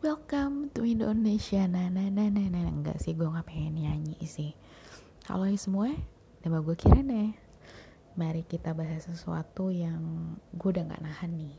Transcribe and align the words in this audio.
Welcome 0.00 0.72
to 0.72 0.88
Indonesia. 0.88 1.68
Nah 1.68 1.92
nah 1.92 2.08
nah 2.08 2.32
nah 2.32 2.48
nah 2.48 2.72
Enggak 2.72 3.04
sih 3.04 3.12
gue 3.12 3.28
gak 3.28 3.44
pengen 3.44 3.84
nyanyi 3.84 4.16
sih. 4.24 4.56
Halo 5.28 5.44
semua 5.60 5.92
Nama 6.40 6.56
gue 6.64 6.72
Kirana. 6.72 7.36
Mari 8.16 8.48
kita 8.48 8.72
bahas 8.72 9.04
sesuatu 9.04 9.68
yang 9.68 10.00
Gue 10.56 10.72
udah 10.72 10.88
gak 10.88 11.04
nahan 11.04 11.36
nih. 11.36 11.52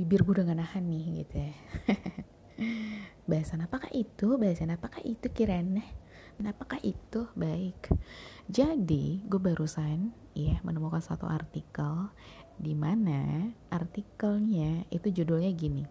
Bibir 0.00 0.24
gue 0.24 0.32
udah 0.32 0.48
gak 0.48 0.64
nahan 0.64 0.80
nih 0.88 1.04
gitu 1.20 1.34
ya. 1.44 1.52
Bahasan 3.28 3.68
apakah 3.68 3.92
itu? 3.92 4.32
Bahasan 4.40 4.72
apakah 4.72 5.04
itu 5.04 5.28
Kirana? 5.28 5.84
Apakah 6.40 6.80
itu? 6.80 7.28
Baik. 7.36 7.92
Jadi 8.48 9.20
gue 9.28 9.36
barusan 9.36 10.08
ya 10.32 10.56
menemukan 10.64 11.04
satu 11.04 11.28
artikel 11.28 12.08
di 12.56 12.72
mana 12.72 13.52
artikelnya 13.68 14.88
itu 14.88 15.20
judulnya 15.20 15.52
gini 15.52 15.84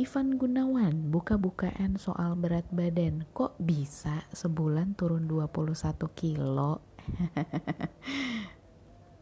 Ivan 0.00 0.40
Gunawan 0.40 1.12
buka-bukaan 1.12 2.00
soal 2.00 2.32
berat 2.32 2.64
badan. 2.72 3.28
Kok 3.36 3.60
bisa 3.60 4.24
sebulan 4.32 4.96
turun 4.96 5.28
21 5.28 5.76
kilo? 6.16 6.80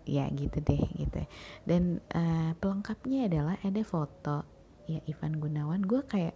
Ya 0.09 0.24
gitu 0.33 0.64
deh 0.64 0.88
gitu. 0.96 1.20
Dan 1.69 2.00
uh, 2.16 2.56
pelengkapnya 2.56 3.28
adalah 3.28 3.60
ada 3.60 3.84
foto 3.84 4.41
ya 4.88 5.05
Ivan 5.05 5.36
Gunawan. 5.36 5.84
Gue 5.84 6.00
kayak 6.00 6.33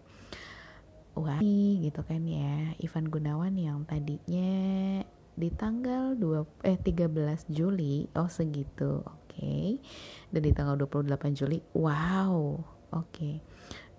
wah 1.16 1.40
gitu 1.40 2.04
kan 2.04 2.20
ya. 2.28 2.76
Ivan 2.84 3.08
Gunawan 3.08 3.56
yang 3.56 3.88
tadinya 3.88 5.00
di 5.32 5.48
tanggal 5.56 6.20
2 6.20 6.68
eh 6.68 6.76
13 6.76 7.48
Juli 7.48 8.12
oh 8.12 8.28
segitu 8.28 9.00
oke. 9.08 9.32
Okay. 9.32 9.80
dan 10.28 10.44
di 10.44 10.52
tanggal 10.52 10.76
28 10.76 11.32
Juli 11.32 11.64
wow 11.72 12.60
oke. 12.92 13.08
Okay. 13.10 13.34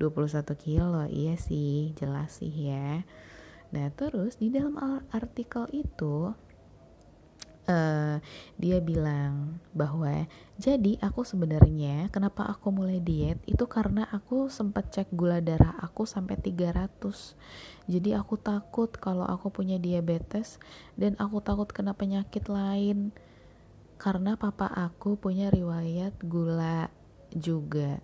21 0.02 0.54
kilo 0.58 1.06
iya 1.10 1.38
sih 1.38 1.94
jelas 1.98 2.42
sih 2.42 2.50
ya. 2.50 3.06
Nah 3.74 3.88
terus 3.94 4.38
di 4.38 4.54
dalam 4.54 4.78
artikel 5.10 5.70
itu 5.74 6.34
uh, 7.68 8.18
dia 8.60 8.78
bilang 8.84 9.60
bahwa 9.72 10.28
jadi 10.60 11.00
aku 11.02 11.24
sebenarnya 11.26 12.12
kenapa 12.14 12.48
aku 12.48 12.70
mulai 12.70 13.00
diet 13.00 13.40
itu 13.50 13.66
karena 13.66 14.08
aku 14.12 14.52
sempat 14.52 14.92
cek 14.94 15.12
gula 15.16 15.40
darah 15.40 15.76
aku 15.82 16.04
sampai 16.06 16.38
300 16.40 16.94
jadi 17.90 18.20
aku 18.20 18.38
takut 18.40 18.92
kalau 18.96 19.26
aku 19.28 19.50
punya 19.50 19.82
diabetes 19.82 20.62
dan 21.00 21.18
aku 21.20 21.42
takut 21.42 21.70
kena 21.72 21.96
penyakit 21.96 22.46
lain 22.48 23.12
karena 23.98 24.36
papa 24.36 24.68
aku 24.68 25.16
punya 25.16 25.48
riwayat 25.48 26.14
gula 26.22 26.92
juga 27.34 28.04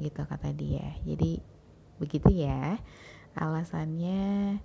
gitu 0.00 0.24
kata 0.24 0.50
dia. 0.56 0.96
Jadi 1.04 1.40
begitu 2.00 2.32
ya 2.32 2.80
alasannya 3.36 4.58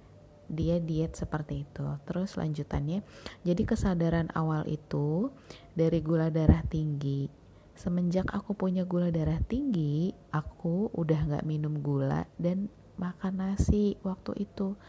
dia 0.47 0.77
diet 0.81 1.13
seperti 1.13 1.67
itu. 1.67 1.85
Terus 2.07 2.39
lanjutannya 2.39 3.03
jadi 3.43 3.61
kesadaran 3.65 4.31
awal 4.33 4.65
itu 4.65 5.29
dari 5.77 5.99
gula 6.01 6.31
darah 6.31 6.63
tinggi. 6.65 7.27
Semenjak 7.75 8.31
aku 8.31 8.55
punya 8.55 8.87
gula 8.87 9.11
darah 9.11 9.43
tinggi 9.43 10.15
aku 10.31 10.95
udah 10.95 11.19
nggak 11.27 11.47
minum 11.47 11.83
gula 11.83 12.23
dan 12.39 12.71
makan 12.95 13.43
nasi 13.43 13.99
waktu 14.07 14.47
itu 14.47 14.79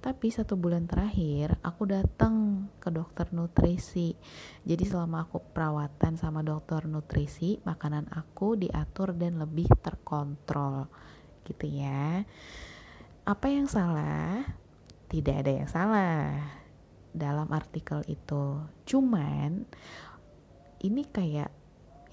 tapi 0.00 0.32
satu 0.32 0.56
bulan 0.56 0.88
terakhir 0.88 1.60
aku 1.60 1.84
datang 1.84 2.66
ke 2.80 2.88
dokter 2.88 3.28
nutrisi. 3.36 4.16
Jadi 4.64 4.84
selama 4.88 5.28
aku 5.28 5.52
perawatan 5.52 6.16
sama 6.16 6.40
dokter 6.40 6.88
nutrisi 6.88 7.60
makanan 7.68 8.08
aku 8.08 8.56
diatur 8.56 9.12
dan 9.12 9.36
lebih 9.36 9.68
terkontrol. 9.84 10.88
Gitu 11.44 11.84
ya. 11.84 12.24
Apa 13.28 13.46
yang 13.52 13.68
salah? 13.68 14.40
Tidak 15.12 15.36
ada 15.44 15.52
yang 15.52 15.68
salah 15.68 16.32
dalam 17.12 17.52
artikel 17.52 18.00
itu. 18.08 18.56
Cuman 18.88 19.68
ini 20.80 21.02
kayak 21.04 21.52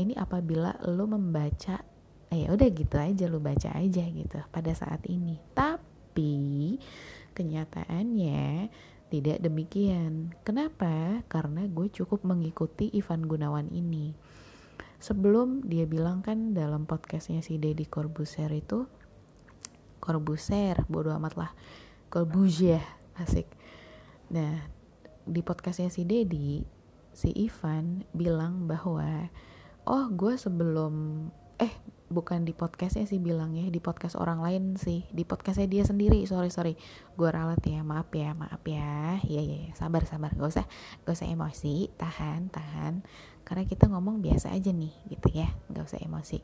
ini 0.03 0.11
apabila 0.19 0.75
lo 0.91 1.07
membaca 1.07 1.81
eh 2.27 2.43
ya 2.43 2.51
udah 2.51 2.67
gitu 2.67 2.99
aja 2.99 3.25
lo 3.31 3.39
baca 3.39 3.71
aja 3.79 4.03
gitu 4.03 4.37
pada 4.51 4.75
saat 4.75 5.07
ini. 5.07 5.39
Tapi 5.55 6.75
kenyataannya 7.37 8.73
tidak 9.13 9.37
demikian. 9.39 10.33
Kenapa? 10.41 11.21
Karena 11.29 11.69
gue 11.69 11.87
cukup 11.93 12.25
mengikuti 12.25 12.89
Ivan 12.97 13.29
Gunawan 13.29 13.69
ini. 13.69 14.17
Sebelum 14.97 15.61
dia 15.61 15.85
bilang 15.85 16.25
kan 16.25 16.57
dalam 16.57 16.89
podcastnya 16.89 17.45
si 17.45 17.61
Deddy 17.61 17.85
Corbuzier 17.85 18.49
itu 18.49 18.89
Corbuzier 20.01 20.81
bodo 20.89 21.13
amat 21.13 21.33
lah. 21.37 21.51
Corbuzier 22.09 22.81
asik. 23.21 23.45
Nah 24.33 24.65
di 25.21 25.45
podcastnya 25.45 25.93
si 25.93 26.01
Deddy 26.01 26.65
si 27.13 27.29
Ivan 27.37 28.09
bilang 28.17 28.65
bahwa 28.65 29.29
oh 29.85 30.05
gue 30.09 30.33
sebelum 30.35 31.27
eh 31.57 31.73
bukan 32.07 32.47
di 32.47 32.55
podcastnya 32.55 33.03
sih 33.03 33.19
bilangnya 33.19 33.67
di 33.67 33.83
podcast 33.83 34.15
orang 34.15 34.39
lain 34.39 34.63
sih. 34.79 35.03
Di 35.11 35.27
podcastnya 35.27 35.67
dia 35.67 35.83
sendiri. 35.83 36.23
Sorry 36.23 36.47
sorry. 36.47 36.73
Gue 37.19 37.29
ralat 37.29 37.59
ya. 37.67 37.83
Maaf 37.83 38.09
ya 38.15 38.31
maaf 38.31 38.63
ya. 38.63 39.19
Iya 39.27 39.41
iya 39.43 39.57
ya. 39.67 39.71
sabar 39.75 40.07
sabar. 40.07 40.31
Gak 40.33 40.47
usah 40.47 40.65
gak 41.03 41.15
usah 41.17 41.27
emosi. 41.27 41.91
Tahan 41.99 42.47
tahan. 42.49 42.93
Karena 43.43 43.63
kita 43.67 43.91
ngomong 43.91 44.23
biasa 44.23 44.55
aja 44.55 44.71
nih 44.71 44.93
gitu 45.11 45.27
ya. 45.35 45.51
Gak 45.67 45.83
usah 45.83 45.99
emosi. 45.99 46.39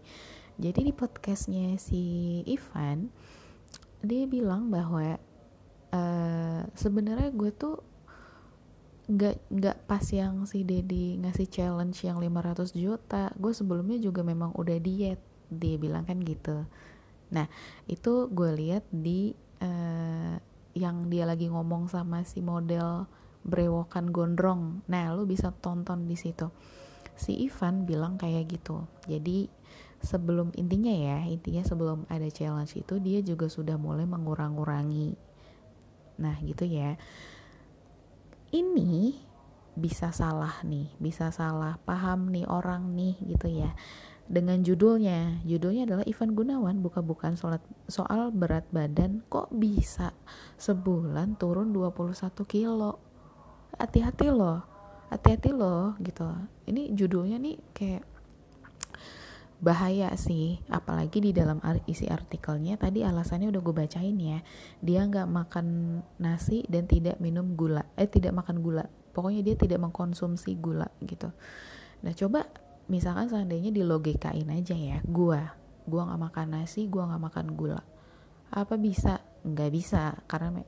Jadi 0.59 0.91
di 0.91 0.93
podcastnya 0.93 1.79
si 1.81 2.43
Ivan 2.45 3.09
dia 4.03 4.27
bilang 4.27 4.67
bahwa 4.67 5.15
uh, 5.95 6.61
sebenarnya 6.75 7.31
gue 7.31 7.51
tuh 7.55 7.79
nggak 9.03 9.51
nggak 9.51 9.77
pas 9.83 10.05
yang 10.15 10.47
si 10.47 10.63
Dedi 10.63 11.19
ngasih 11.19 11.47
challenge 11.51 12.07
yang 12.07 12.23
500 12.23 12.71
juta. 12.71 13.35
Gue 13.35 13.51
sebelumnya 13.51 13.99
juga 13.99 14.23
memang 14.23 14.55
udah 14.55 14.79
diet. 14.79 15.19
Dia 15.51 15.75
bilang 15.75 16.07
kan 16.07 16.23
gitu. 16.23 16.63
Nah 17.35 17.51
itu 17.91 18.31
gue 18.31 18.51
lihat 18.55 18.87
di 18.89 19.35
uh, 19.59 20.39
yang 20.73 21.11
dia 21.11 21.27
lagi 21.27 21.51
ngomong 21.51 21.91
sama 21.91 22.23
si 22.23 22.39
model 22.39 23.03
brewokan 23.43 24.09
gondrong. 24.15 24.87
Nah 24.87 25.11
lu 25.11 25.27
bisa 25.27 25.51
tonton 25.51 26.07
di 26.07 26.15
situ. 26.15 26.47
Si 27.19 27.35
Ivan 27.43 27.83
bilang 27.83 28.15
kayak 28.15 28.55
gitu. 28.55 28.87
Jadi 29.05 29.51
sebelum 29.99 30.55
intinya 30.55 30.91
ya 30.91 31.27
intinya 31.27 31.63
sebelum 31.63 32.03
ada 32.07 32.27
challenge 32.31 32.75
itu 32.79 32.99
dia 33.03 33.19
juga 33.19 33.51
sudah 33.51 33.75
mulai 33.75 34.07
mengurang-urangi. 34.07 35.15
Nah 36.23 36.39
gitu 36.39 36.63
ya 36.63 36.95
ini 38.53 39.17
bisa 39.73 40.13
salah 40.13 40.61
nih 40.61 40.93
bisa 41.01 41.33
salah 41.33 41.81
paham 41.81 42.29
nih 42.29 42.45
orang 42.45 42.93
nih 42.93 43.17
gitu 43.25 43.49
ya. 43.49 43.73
Dengan 44.23 44.63
judulnya 44.63 45.43
judulnya 45.43 45.83
adalah 45.83 46.05
Ivan 46.07 46.31
Gunawan 46.31 46.79
buka-bukan 46.79 47.35
soal, 47.35 47.59
soal 47.91 48.31
berat 48.31 48.63
badan 48.71 49.19
kok 49.27 49.51
bisa 49.51 50.15
sebulan 50.55 51.35
turun 51.35 51.75
21 51.75 52.31
kilo? 52.47 53.03
Hati-hati 53.75 54.31
loh 54.31 54.73
hati-hati 55.13 55.53
loh 55.53 55.93
gitu. 56.01 56.25
Ini 56.65 56.97
judulnya 56.97 57.37
nih 57.37 57.61
kayak 57.77 58.03
bahaya 59.63 60.11
sih 60.19 60.59
apalagi 60.67 61.23
di 61.23 61.31
dalam 61.31 61.63
isi 61.87 62.03
artikelnya 62.11 62.75
tadi 62.75 63.07
alasannya 63.07 63.47
udah 63.47 63.61
gue 63.63 63.75
bacain 63.75 64.17
ya. 64.19 64.43
Dia 64.83 65.07
nggak 65.07 65.27
makan 65.31 65.67
nasi 66.19 66.67
dan 66.67 66.83
tidak 66.85 67.23
minum 67.23 67.55
gula 67.55 67.87
eh 67.95 68.11
tidak 68.11 68.35
makan 68.35 68.59
gula. 68.59 68.83
Pokoknya 69.15 69.39
dia 69.39 69.55
tidak 69.55 69.79
mengkonsumsi 69.79 70.59
gula 70.59 70.91
gitu. 70.99 71.31
Nah 72.03 72.11
coba 72.11 72.51
misalkan 72.91 73.31
seandainya 73.31 73.71
di 73.71 73.79
logikain 73.79 74.51
aja 74.51 74.75
ya 74.75 74.99
gue 75.07 75.39
gue 75.87 76.01
nggak 76.03 76.19
makan 76.19 76.47
nasi 76.59 76.91
gue 76.91 76.99
nggak 76.99 77.23
makan 77.23 77.55
gula. 77.55 77.79
Apa 78.51 78.75
bisa? 78.75 79.23
Nggak 79.47 79.71
bisa 79.71 80.19
karena 80.27 80.59
me 80.59 80.63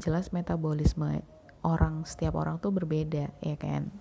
jelas 0.00 0.32
metabolisme 0.32 1.20
orang 1.60 2.08
setiap 2.08 2.40
orang 2.40 2.56
tuh 2.56 2.72
berbeda 2.72 3.28
ya 3.44 3.56
kan 3.60 3.92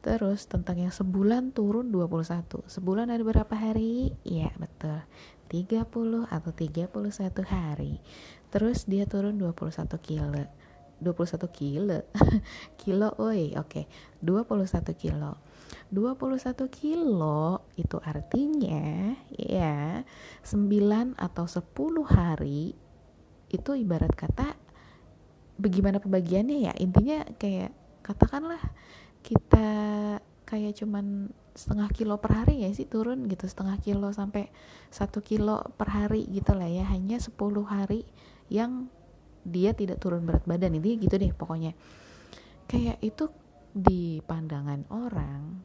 Terus 0.00 0.48
tentang 0.48 0.80
yang 0.80 0.92
sebulan 0.92 1.52
turun 1.52 1.92
21 1.92 2.64
Sebulan 2.64 3.12
ada 3.12 3.20
berapa 3.20 3.52
hari? 3.52 4.16
Iya 4.24 4.48
betul. 4.56 5.04
30 5.52 6.24
atau 6.30 6.50
31 6.56 7.44
hari. 7.44 8.00
Terus 8.48 8.88
dia 8.88 9.04
turun 9.04 9.36
21 9.36 9.68
kilo. 10.00 10.44
21 11.00 11.48
kilo? 11.52 12.00
Kilo 12.80 13.08
oi 13.16 13.56
oke. 13.56 13.84
okay. 13.84 13.84
21 14.24 14.92
kilo. 15.00 15.40
21 15.90 16.68
kilo 16.70 17.64
itu 17.74 17.96
artinya 18.02 19.16
ya 19.32 20.04
9 20.44 21.16
atau 21.16 21.44
10 21.48 21.64
hari 22.04 22.76
itu 23.50 23.70
ibarat 23.74 24.12
kata 24.14 24.54
bagaimana 25.58 25.98
pembagiannya 25.98 26.70
ya? 26.70 26.72
Intinya 26.78 27.26
kayak 27.36 27.74
katakanlah 28.00 28.60
kita 29.20 29.68
kayak 30.48 30.74
cuman 30.82 31.30
setengah 31.54 31.90
kilo 31.92 32.16
per 32.18 32.42
hari 32.42 32.64
ya 32.64 32.70
sih 32.72 32.86
turun 32.86 33.26
gitu 33.26 33.46
setengah 33.46 33.76
kilo 33.82 34.08
sampai 34.14 34.48
satu 34.88 35.20
kilo 35.20 35.62
per 35.76 35.90
hari 35.92 36.26
gitu 36.30 36.56
lah 36.56 36.66
ya. 36.66 36.86
Hanya 36.88 37.20
10 37.20 37.36
hari 37.66 38.06
yang 38.50 38.90
dia 39.44 39.72
tidak 39.72 40.02
turun 40.02 40.26
berat 40.28 40.44
badan 40.44 40.76
ini 40.76 41.00
gitu 41.00 41.14
deh 41.16 41.32
pokoknya. 41.34 41.76
Kayak 42.70 42.98
itu 43.02 43.30
di 43.70 44.18
pandangan 44.26 44.82
orang 44.90 45.62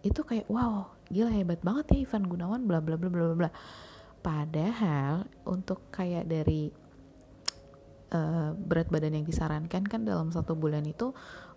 itu 0.00 0.24
kayak 0.24 0.48
wow 0.48 0.88
gila 1.12 1.28
hebat 1.28 1.60
banget 1.60 1.92
ya 1.92 1.98
Ivan 2.08 2.24
Gunawan 2.30 2.64
bla 2.64 2.80
bla 2.80 2.96
bla 2.96 3.10
bla 3.10 3.34
bla. 3.34 3.50
Padahal 4.22 5.26
untuk 5.46 5.86
kayak 5.94 6.26
dari 6.26 6.70
uh, 8.10 8.50
berat 8.54 8.90
badan 8.90 9.18
yang 9.18 9.26
disarankan 9.26 9.86
kan 9.86 10.02
dalam 10.02 10.30
satu 10.34 10.58
bulan 10.58 10.82
itu 10.86 11.14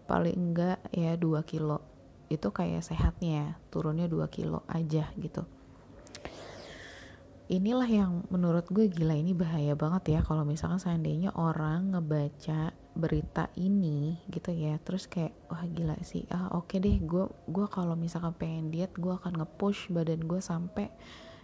paling 0.10 0.34
enggak 0.34 0.82
ya 0.90 1.14
2 1.14 1.46
kilo. 1.46 1.86
Itu 2.34 2.50
kayak 2.50 2.82
sehatnya 2.82 3.62
turunnya 3.70 4.10
2 4.10 4.26
kilo 4.34 4.66
aja 4.66 5.14
gitu. 5.22 5.46
Inilah 7.50 7.90
yang 7.90 8.26
menurut 8.30 8.70
gue 8.70 8.90
gila 8.90 9.18
ini 9.18 9.34
bahaya 9.34 9.74
banget 9.74 10.18
ya 10.18 10.20
kalau 10.22 10.46
misalkan 10.46 10.78
seandainya 10.78 11.34
orang 11.34 11.98
ngebaca 11.98 12.74
berita 12.94 13.50
ini 13.58 14.22
gitu 14.30 14.54
ya 14.54 14.78
terus 14.82 15.10
kayak 15.10 15.34
wah 15.50 15.66
gila 15.66 15.98
sih. 16.06 16.30
Ah 16.30 16.54
oke 16.54 16.74
okay 16.74 16.78
deh 16.78 16.98
gue 17.02 17.26
gue 17.50 17.68
kalau 17.70 17.98
misalkan 17.98 18.38
pengen 18.38 18.70
diet 18.70 18.94
gue 18.98 19.14
akan 19.14 19.42
ngepush 19.42 19.90
badan 19.90 20.22
gue 20.26 20.42
sampai 20.42 20.94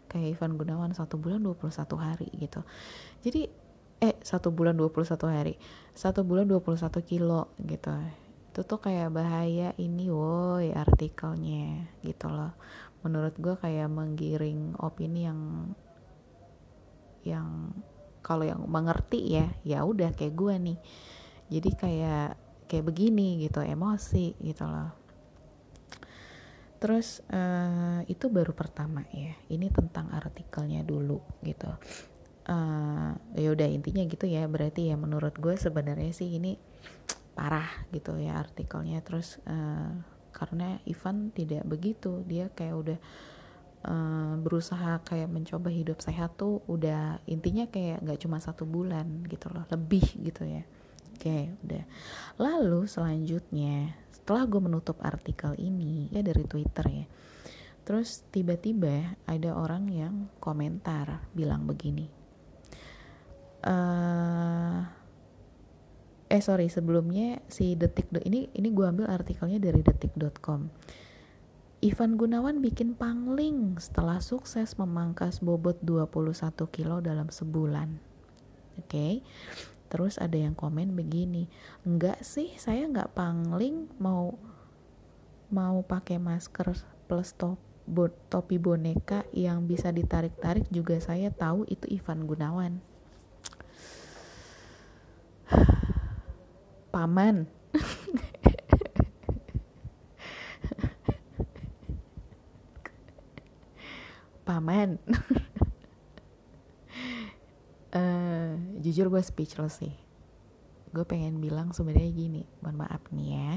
kayak 0.05 0.37
Ivan 0.37 0.61
Gunawan 0.61 0.93
satu 0.93 1.17
bulan 1.17 1.41
21 1.41 1.73
hari 1.97 2.29
gitu. 2.37 2.61
Jadi 3.25 3.49
eh 4.03 4.15
satu 4.21 4.51
bulan 4.51 4.75
21 4.75 5.07
hari 5.25 5.55
satu 5.95 6.27
bulan 6.27 6.45
21 6.51 6.77
kilo 7.07 7.55
gitu 7.63 7.95
itu 8.55 8.63
tuh 8.63 8.79
kayak 8.79 9.11
bahaya 9.11 9.75
ini 9.75 10.07
woi 10.07 10.71
artikelnya 10.71 11.91
gitu 11.99 12.31
loh. 12.31 12.55
Menurut 13.03 13.35
gue 13.35 13.59
kayak 13.59 13.91
menggiring 13.91 14.79
opini 14.79 15.27
yang 15.27 15.41
yang 17.27 17.75
kalau 18.23 18.47
yang 18.47 18.63
mengerti 18.63 19.35
ya 19.35 19.51
ya 19.67 19.83
udah 19.83 20.15
kayak 20.15 20.39
gue 20.39 20.55
nih. 20.71 20.79
Jadi 21.51 21.69
kayak 21.75 22.39
kayak 22.71 22.87
begini 22.87 23.43
gitu 23.43 23.59
emosi 23.59 24.39
gitu 24.39 24.63
loh. 24.63 24.95
Terus 26.79 27.27
uh, 27.35 28.07
itu 28.07 28.31
baru 28.31 28.55
pertama 28.55 29.03
ya 29.11 29.35
ini 29.51 29.67
tentang 29.67 30.15
artikelnya 30.15 30.87
dulu 30.87 31.19
gitu. 31.43 31.75
Uh, 32.47 33.11
ya 33.35 33.51
udah 33.51 33.67
intinya 33.67 34.07
gitu 34.07 34.31
ya 34.31 34.47
berarti 34.47 34.87
ya 34.87 34.95
menurut 34.95 35.35
gue 35.35 35.59
sebenarnya 35.59 36.15
sih 36.15 36.39
ini 36.39 36.55
parah 37.35 37.85
gitu 37.91 38.15
ya 38.17 38.39
artikelnya. 38.39 39.03
Terus 39.03 39.37
uh, 39.45 39.91
karena 40.31 40.79
Ivan 40.87 41.35
tidak 41.35 41.67
begitu 41.67 42.23
dia 42.23 42.49
kayak 42.51 42.75
udah 42.75 42.99
uh, 43.87 44.33
berusaha 44.39 45.03
kayak 45.03 45.27
mencoba 45.27 45.69
hidup 45.69 45.99
sehat 45.99 46.39
tuh 46.39 46.63
udah 46.65 47.19
intinya 47.27 47.67
kayak 47.67 48.01
nggak 48.01 48.19
cuma 48.23 48.39
satu 48.39 48.63
bulan 48.63 49.27
gitu 49.27 49.51
loh 49.51 49.67
lebih 49.67 50.03
gitu 50.23 50.47
ya. 50.47 50.63
Oke 51.15 51.53
udah. 51.63 51.83
Lalu 52.39 52.87
selanjutnya 52.87 53.95
setelah 54.25 54.49
gue 54.49 54.57
menutup 54.57 54.97
artikel 55.05 55.53
ini 55.61 56.09
ya 56.09 56.25
dari 56.25 56.49
Twitter 56.49 56.85
ya 56.89 57.05
terus 57.85 58.25
tiba-tiba 58.33 59.21
ada 59.29 59.53
orang 59.53 59.85
yang 59.93 60.33
komentar 60.41 61.21
bilang 61.37 61.69
begini 61.69 62.09
uh, 63.61 64.81
eh 66.25 66.41
sorry 66.41 66.67
sebelumnya 66.73 67.41
si 67.45 67.77
detik 67.77 68.09
ini 68.25 68.49
ini 68.57 68.69
gue 68.73 68.85
ambil 68.85 69.09
artikelnya 69.09 69.61
dari 69.61 69.85
detik.com 69.85 70.69
Ivan 71.85 72.17
Gunawan 72.17 72.65
bikin 72.65 72.97
pangling 72.97 73.77
setelah 73.77 74.17
sukses 74.17 74.73
memangkas 74.81 75.37
bobot 75.37 75.77
21 75.85 76.65
kilo 76.73 76.97
dalam 76.97 77.29
sebulan. 77.29 78.01
Oke. 78.81 78.89
Okay. 78.89 79.13
Terus 79.85 80.17
ada 80.17 80.33
yang 80.33 80.57
komen 80.57 80.97
begini, 80.97 81.45
enggak 81.85 82.25
sih, 82.25 82.57
saya 82.57 82.89
enggak 82.89 83.13
pangling 83.13 83.85
mau 84.01 84.33
mau 85.53 85.85
pakai 85.85 86.17
masker 86.17 86.73
plus 87.05 87.37
top, 87.37 87.61
bo, 87.85 88.09
topi 88.33 88.57
boneka 88.57 89.29
yang 89.29 89.69
bisa 89.69 89.93
ditarik-tarik 89.93 90.65
juga 90.73 90.97
saya 90.97 91.29
tahu 91.29 91.69
itu 91.69 91.85
Ivan 91.93 92.25
Gunawan. 92.25 92.94
Paman. 96.95 97.43
paman. 104.47 104.95
Uh, 107.91 108.55
jujur 108.79 109.11
gue 109.11 109.19
speechless 109.19 109.83
sih. 109.83 109.91
Gue 110.95 111.03
pengen 111.03 111.43
bilang 111.43 111.75
sebenarnya 111.75 112.15
gini 112.15 112.47
mohon 112.63 112.79
maaf 112.79 113.03
nih 113.11 113.27
ya. 113.35 113.51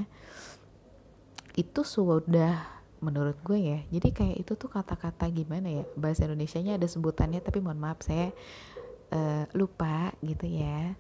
Itu 1.55 1.87
sudah 1.87 2.83
menurut 2.99 3.39
gue 3.47 3.59
ya. 3.63 3.79
Jadi 3.95 4.19
kayak 4.19 4.37
itu 4.43 4.59
tuh 4.59 4.67
kata-kata 4.67 5.31
gimana 5.31 5.71
ya? 5.71 5.87
Bahasa 5.95 6.27
Indonesia 6.27 6.59
nya 6.59 6.75
ada 6.75 6.91
sebutannya 6.91 7.39
tapi 7.39 7.63
mohon 7.63 7.79
maaf 7.79 8.03
saya 8.03 8.35
uh, 9.15 9.47
lupa 9.55 10.11
gitu 10.27 10.51
ya 10.51 10.99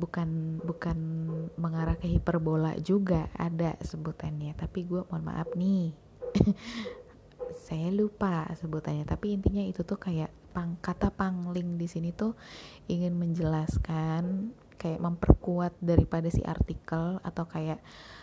bukan 0.00 0.60
bukan 0.64 0.98
mengarah 1.60 2.00
ke 2.00 2.08
hiperbola 2.08 2.80
juga 2.80 3.28
ada 3.36 3.76
sebutannya. 3.84 4.56
Tapi 4.56 4.88
gue 4.88 5.04
mohon 5.04 5.24
maaf 5.28 5.52
nih. 5.52 5.92
Saya 7.68 7.92
lupa 7.92 8.48
sebutannya. 8.56 9.04
Tapi 9.04 9.36
intinya 9.36 9.60
itu 9.60 9.84
tuh 9.84 10.00
kayak 10.00 10.32
pang 10.50 10.80
kata 10.80 11.14
pangling 11.14 11.78
di 11.78 11.86
sini 11.86 12.10
tuh 12.10 12.34
ingin 12.90 13.14
menjelaskan 13.14 14.50
kayak 14.80 14.98
memperkuat 14.98 15.76
daripada 15.78 16.26
si 16.32 16.40
artikel 16.42 17.20
atau 17.20 17.44
kayak 17.44 17.78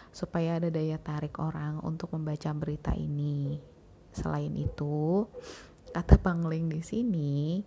supaya 0.10 0.58
ada 0.58 0.74
daya 0.74 0.98
tarik 0.98 1.38
orang 1.38 1.78
untuk 1.86 2.10
membaca 2.18 2.50
berita 2.58 2.98
ini. 2.98 3.62
Selain 4.10 4.52
itu 4.58 5.30
kata 5.94 6.20
pangling 6.20 6.68
di 6.68 6.82
sini 6.84 7.62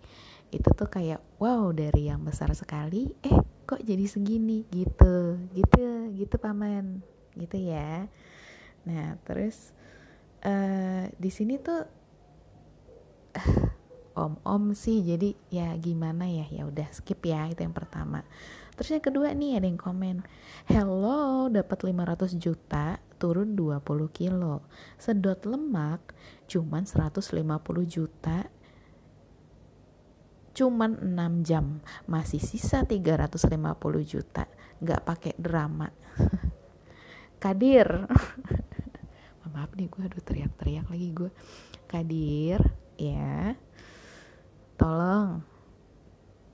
itu 0.51 0.69
tuh 0.75 0.91
kayak 0.91 1.23
wow 1.39 1.71
dari 1.71 2.11
yang 2.11 2.27
besar 2.27 2.51
sekali. 2.51 3.07
Eh 3.23 3.50
kok 3.71 3.83
jadi 3.87 4.03
segini? 4.03 4.67
Gitu 4.67 5.39
gitu 5.55 6.11
gitu 6.11 6.35
paman. 6.35 6.99
Gitu 7.39 7.71
ya. 7.71 8.11
Nah 8.83 9.15
terus 9.23 9.71
uh, 10.43 11.07
di 11.15 11.31
sini 11.31 11.55
tuh 11.55 11.87
om-om 14.19 14.75
sih. 14.75 14.99
Jadi 14.99 15.31
ya 15.47 15.71
gimana 15.79 16.27
ya? 16.27 16.43
Ya 16.51 16.67
udah 16.67 16.91
skip 16.91 17.23
ya. 17.23 17.47
Itu 17.47 17.63
yang 17.63 17.71
pertama. 17.71 18.27
Terus 18.75 18.97
yang 18.97 19.05
kedua 19.05 19.29
nih 19.37 19.61
ada 19.61 19.67
yang 19.69 19.77
komen 19.77 20.25
hello 20.65 21.51
dapat 21.53 21.85
500 21.85 22.33
juta 22.41 22.97
turun 23.21 23.53
20 23.53 23.85
kilo. 24.09 24.65
Sedot 24.97 25.37
lemak 25.47 26.01
cuman 26.49 26.83
150 26.83 27.31
juta 27.85 28.49
cuman 30.51 30.99
6 31.01 31.47
jam. 31.47 31.79
Masih 32.07 32.39
sisa 32.39 32.83
350 32.83 33.57
juta. 34.03 34.47
Nggak 34.81 35.01
pakai 35.05 35.33
drama. 35.39 35.87
Kadir. 37.43 37.87
Maaf 39.51 39.75
nih 39.75 39.91
gue 39.91 40.07
aduh 40.07 40.23
teriak-teriak 40.23 40.87
lagi 40.87 41.11
gue 41.11 41.31
kadir 41.91 42.63
ya. 42.95 43.59
Tolong. 44.79 45.43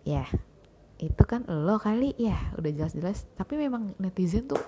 Ya 0.01 0.25
itu 0.98 1.24
kan 1.30 1.46
lo 1.46 1.77
kali. 1.77 2.18
Ya 2.18 2.36
udah 2.58 2.72
jelas-jelas. 2.74 3.30
Tapi 3.38 3.54
memang 3.62 3.94
netizen 4.01 4.50
tuh 4.50 4.60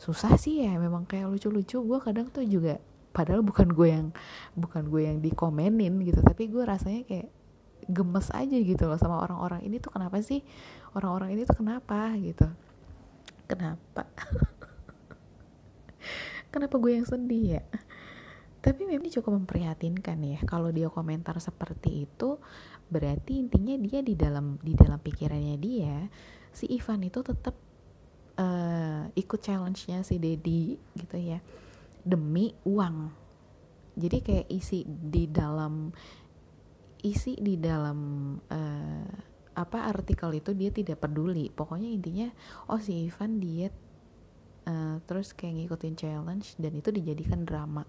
susah 0.00 0.40
sih 0.40 0.64
ya. 0.64 0.80
Memang 0.80 1.04
kayak 1.04 1.28
lucu-lucu. 1.28 1.76
Gue 1.84 2.00
kadang 2.00 2.32
tuh 2.32 2.48
juga 2.48 2.80
padahal 3.12 3.44
bukan 3.44 3.68
gue 3.68 3.88
yang 3.92 4.08
bukan 4.56 4.88
gue 4.88 5.02
yang 5.04 5.18
dikomenin 5.20 6.00
gitu. 6.08 6.24
Tapi 6.24 6.48
gue 6.48 6.64
rasanya 6.64 7.04
kayak 7.04 7.28
gemes 7.88 8.28
aja 8.30 8.56
gitu 8.56 8.84
loh 8.84 9.00
sama 9.00 9.18
orang-orang. 9.24 9.64
Ini 9.64 9.80
tuh 9.80 9.92
kenapa 9.96 10.20
sih? 10.20 10.44
Orang-orang 10.92 11.34
ini 11.34 11.42
tuh 11.48 11.56
kenapa 11.56 12.12
gitu? 12.20 12.46
Kenapa? 13.48 14.04
Kenapa 16.48 16.80
gue 16.80 16.96
yang 16.96 17.04
sedih 17.04 17.60
ya? 17.60 17.64
Tapi 18.64 18.88
memang 18.88 19.04
ini 19.04 19.12
cukup 19.12 19.32
memprihatinkan 19.36 20.18
ya 20.24 20.40
kalau 20.48 20.72
dia 20.72 20.90
komentar 20.90 21.36
seperti 21.38 22.08
itu 22.08 22.40
berarti 22.88 23.36
intinya 23.38 23.76
dia 23.76 24.00
di 24.00 24.16
dalam 24.16 24.56
di 24.64 24.72
dalam 24.72 24.96
pikirannya 24.96 25.56
dia 25.60 26.08
si 26.50 26.66
Ivan 26.72 27.04
itu 27.04 27.20
tetap 27.20 27.54
uh, 28.40 29.06
ikut 29.12 29.40
challenge-nya 29.44 30.02
si 30.02 30.16
Dedi 30.16 30.74
gitu 30.96 31.16
ya 31.20 31.38
demi 32.02 32.54
uang. 32.64 33.12
Jadi 33.98 34.18
kayak 34.22 34.46
isi 34.50 34.86
di 34.86 35.26
dalam 35.26 35.90
isi 37.02 37.38
di 37.38 37.58
dalam 37.58 37.98
uh, 38.38 39.10
apa 39.58 39.78
artikel 39.90 40.38
itu 40.38 40.54
dia 40.54 40.70
tidak 40.70 41.02
peduli. 41.02 41.50
Pokoknya 41.50 41.90
intinya 41.90 42.28
oh 42.70 42.78
si 42.78 43.10
Ivan 43.10 43.42
diet 43.42 43.74
uh, 44.66 45.02
terus 45.06 45.34
kayak 45.34 45.66
ngikutin 45.66 45.94
challenge 45.98 46.54
dan 46.58 46.72
itu 46.78 46.94
dijadikan 46.94 47.42
drama. 47.42 47.82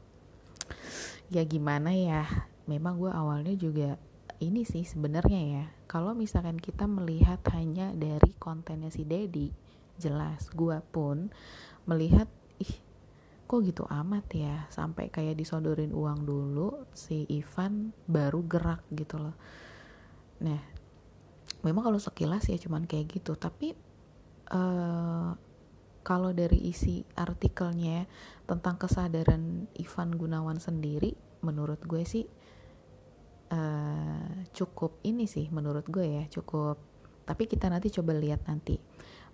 Ya 1.29 1.45
gimana 1.45 1.93
ya? 1.93 2.25
Memang 2.65 2.97
gue 2.97 3.09
awalnya 3.13 3.53
juga 3.53 4.01
ini 4.41 4.65
sih 4.65 4.85
sebenarnya 4.85 5.41
ya. 5.41 5.65
Kalau 5.85 6.17
misalkan 6.17 6.57
kita 6.57 6.89
melihat 6.89 7.41
hanya 7.53 7.93
dari 7.93 8.33
kontennya 8.37 8.89
si 8.89 9.05
Dedi 9.05 9.53
jelas 9.99 10.47
gue 10.55 10.79
pun 10.95 11.27
melihat 11.83 12.31
ih 12.57 12.73
kok 13.49 13.65
gitu 13.65 13.81
amat 13.89 14.29
ya 14.37 14.69
sampai 14.69 15.09
kayak 15.09 15.33
disodorin 15.33 15.89
uang 15.89 16.21
dulu 16.21 16.85
si 16.93 17.25
Ivan 17.33 17.89
baru 18.05 18.45
gerak 18.45 18.85
gitu 18.93 19.17
loh. 19.17 19.33
Nah 20.45 20.61
memang 21.65 21.89
kalau 21.89 21.97
sekilas 21.97 22.45
ya 22.45 22.61
cuman 22.61 22.85
kayak 22.85 23.09
gitu 23.09 23.33
tapi 23.33 23.73
uh, 24.53 25.33
kalau 26.05 26.29
dari 26.29 26.69
isi 26.69 27.01
artikelnya 27.17 28.05
tentang 28.45 28.77
kesadaran 28.77 29.65
Ivan 29.81 30.09
Gunawan 30.13 30.61
sendiri 30.61 31.17
menurut 31.41 31.81
gue 31.89 32.05
sih 32.05 32.29
uh, 33.49 34.45
cukup 34.53 35.01
ini 35.09 35.25
sih 35.25 35.49
menurut 35.49 35.89
gue 35.89 36.05
ya 36.05 36.23
cukup. 36.29 36.77
Tapi 37.25 37.49
kita 37.49 37.65
nanti 37.65 37.89
coba 37.89 38.13
lihat 38.13 38.45
nanti 38.45 38.77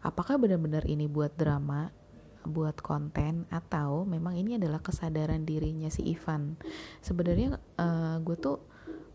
apakah 0.08 0.40
benar-benar 0.40 0.88
ini 0.88 1.12
buat 1.12 1.36
drama 1.36 2.05
buat 2.46 2.80
konten 2.80 3.50
atau 3.50 4.06
memang 4.06 4.38
ini 4.38 4.56
adalah 4.56 4.80
kesadaran 4.80 5.44
dirinya 5.44 5.90
si 5.90 6.06
Ivan. 6.10 6.58
Sebenarnya 7.02 7.58
uh, 7.78 8.18
gue 8.22 8.38
tuh 8.38 8.62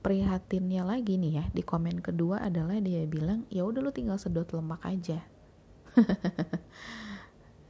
prihatinnya 0.00 0.82
lagi 0.82 1.20
nih 1.20 1.32
ya 1.36 1.44
di 1.52 1.60
komen 1.60 2.00
kedua 2.00 2.40
adalah 2.40 2.80
dia 2.80 3.04
bilang 3.04 3.44
ya 3.52 3.68
udah 3.68 3.84
lu 3.84 3.92
tinggal 3.92 4.18
sedot 4.18 4.50
lemak 4.52 4.82
aja. 4.84 5.22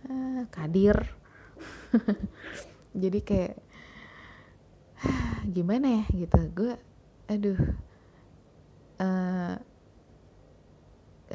Ah, 0.00 0.49
kadir. 0.49 0.97
Jadi 3.05 3.21
kayak 3.21 3.61
gimana 5.55 6.00
ya 6.00 6.25
gitu. 6.25 6.40
Gue 6.57 6.73
aduh 7.29 7.61
uh, 8.97 9.55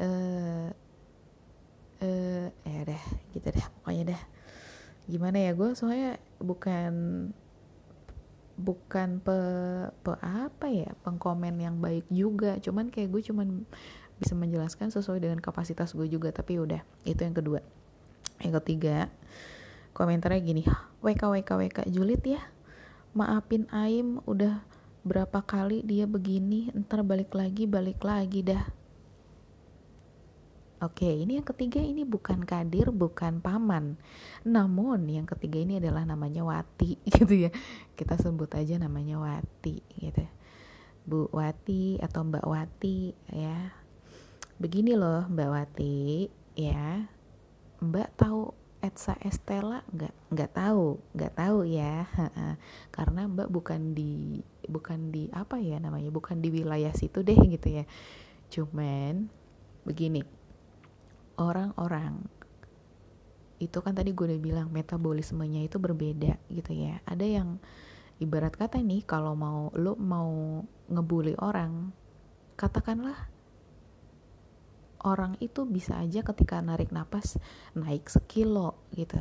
uh, 0.02 0.68
uh, 2.02 2.46
ya 2.64 2.80
deh 2.84 3.02
gitu 3.36 3.48
deh 3.52 3.66
pokoknya 3.80 4.14
deh. 4.14 4.20
Gimana 5.06 5.38
ya 5.38 5.52
gue 5.54 5.70
soalnya 5.78 6.18
bukan 6.42 6.92
bukan 8.56 9.20
pe, 9.20 9.38
pe 10.00 10.12
apa 10.24 10.66
ya 10.72 10.90
pengkomen 11.04 11.60
yang 11.60 11.76
baik 11.78 12.08
juga. 12.08 12.56
Cuman 12.58 12.88
kayak 12.88 13.12
gue 13.12 13.22
cuman 13.32 13.68
bisa 14.16 14.32
menjelaskan 14.32 14.88
sesuai 14.88 15.20
dengan 15.20 15.38
kapasitas 15.44 15.92
gue 15.92 16.08
juga 16.08 16.32
tapi 16.32 16.56
udah 16.56 16.80
itu 17.04 17.20
yang 17.20 17.36
kedua. 17.36 17.60
Yang 18.40 18.64
ketiga 18.64 19.12
komentarnya 19.96 20.40
gini 20.44 20.62
WK 21.00 21.22
WK 21.22 21.50
WK 21.56 21.78
julid 21.92 22.22
ya. 22.24 22.42
Maafin 23.16 23.64
Aim 23.72 24.20
udah 24.28 24.60
berapa 25.06 25.38
kali 25.38 25.86
dia 25.86 26.02
begini 26.04 26.74
ntar 26.74 27.06
balik 27.06 27.30
lagi 27.30 27.64
balik 27.70 28.02
lagi 28.02 28.42
dah 28.42 28.66
Oke, 30.76 31.08
ini 31.08 31.40
yang 31.40 31.48
ketiga 31.48 31.80
ini 31.80 32.04
bukan 32.04 32.44
kadir, 32.44 32.92
bukan 32.92 33.40
paman. 33.40 33.96
Namun 34.44 35.08
yang 35.08 35.24
ketiga 35.24 35.56
ini 35.56 35.80
adalah 35.80 36.04
namanya 36.04 36.44
Wati 36.44 37.00
gitu 37.16 37.48
ya. 37.48 37.50
Kita 37.96 38.20
sebut 38.20 38.52
aja 38.52 38.76
namanya 38.76 39.16
Wati 39.16 39.80
gitu. 39.96 40.28
Bu 41.08 41.32
Wati 41.32 41.96
atau 41.96 42.28
Mbak 42.28 42.44
Wati 42.44 43.16
ya. 43.32 43.72
Begini 44.60 44.92
loh 44.92 45.24
Mbak 45.32 45.48
Wati 45.48 46.28
ya. 46.60 47.08
Mbak 47.80 48.08
tahu 48.20 48.52
Etsa 48.84 49.16
Estella 49.24 49.80
nggak 49.88 50.14
nggak 50.28 50.52
tahu 50.52 51.00
nggak 51.16 51.34
tahu 51.34 51.64
ya 51.64 52.04
karena 52.94 53.24
Mbak 53.26 53.48
bukan 53.48 53.96
di 53.96 54.44
bukan 54.68 55.10
di 55.10 55.32
apa 55.32 55.56
ya 55.58 55.80
namanya 55.80 56.12
bukan 56.12 56.38
di 56.38 56.52
wilayah 56.52 56.92
situ 56.92 57.24
deh 57.24 57.34
gitu 57.34 57.82
ya 57.82 57.84
cuman 58.52 59.26
begini 59.82 60.22
orang-orang. 61.36 62.24
Itu 63.56 63.80
kan 63.80 63.96
tadi 63.96 64.12
gue 64.12 64.26
udah 64.28 64.40
bilang 64.40 64.68
metabolismenya 64.68 65.64
itu 65.64 65.80
berbeda 65.80 66.36
gitu 66.52 66.72
ya. 66.76 67.00
Ada 67.08 67.24
yang 67.24 67.56
ibarat 68.20 68.56
kata 68.56 68.80
nih 68.80 69.04
kalau 69.04 69.36
mau 69.36 69.68
lo 69.76 69.96
mau 69.96 70.60
ngebully 70.88 71.36
orang 71.36 71.92
katakanlah 72.56 73.28
orang 75.04 75.36
itu 75.44 75.68
bisa 75.68 76.00
aja 76.00 76.24
ketika 76.24 76.58
narik 76.64 76.90
napas 76.90 77.36
naik 77.76 78.08
sekilo 78.08 78.80
gitu. 78.96 79.20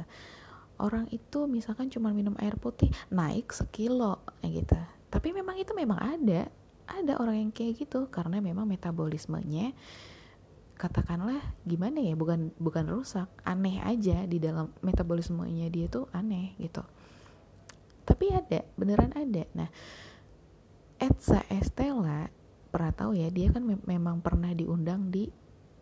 Orang 0.75 1.07
itu 1.11 1.47
misalkan 1.47 1.87
cuma 1.87 2.11
minum 2.11 2.35
air 2.39 2.59
putih 2.59 2.91
naik 3.11 3.51
sekilo 3.51 4.19
gitu. 4.43 4.79
Tapi 5.11 5.31
memang 5.31 5.55
itu 5.55 5.71
memang 5.71 5.99
ada. 5.99 6.51
Ada 6.85 7.17
orang 7.17 7.47
yang 7.47 7.51
kayak 7.51 7.81
gitu 7.85 8.11
karena 8.13 8.37
memang 8.43 8.67
metabolismenya 8.69 9.73
katakanlah 10.75 11.39
gimana 11.63 12.03
ya 12.03 12.19
bukan 12.19 12.51
bukan 12.59 12.85
rusak 12.91 13.31
aneh 13.47 13.79
aja 13.79 14.27
di 14.27 14.43
dalam 14.43 14.75
metabolismenya 14.83 15.71
dia 15.71 15.87
tuh 15.87 16.11
aneh 16.11 16.51
gitu. 16.59 16.83
Tapi 18.03 18.35
ada 18.35 18.67
beneran 18.75 19.15
ada. 19.15 19.43
Nah 19.55 19.69
Etsa 20.99 21.43
Estella 21.51 22.27
pernah 22.71 22.91
tahu 22.91 23.15
ya 23.15 23.31
dia 23.31 23.55
kan 23.55 23.63
me 23.63 23.79
memang 23.87 24.19
pernah 24.19 24.51
diundang 24.51 25.11
di 25.11 25.31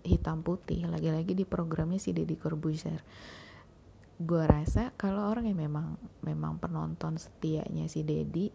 hitam 0.05 0.45
putih 0.45 0.85
lagi-lagi 0.85 1.33
di 1.33 1.45
programnya 1.45 1.97
si 1.97 2.13
Deddy 2.13 2.38
Corbuzier. 2.38 3.01
Gue 4.21 4.45
rasa 4.45 4.93
kalau 4.93 5.25
orang 5.25 5.50
yang 5.50 5.57
memang 5.57 5.97
memang 6.21 6.62
penonton 6.62 7.17
setianya 7.17 7.89
si 7.89 8.05
Deddy 8.05 8.53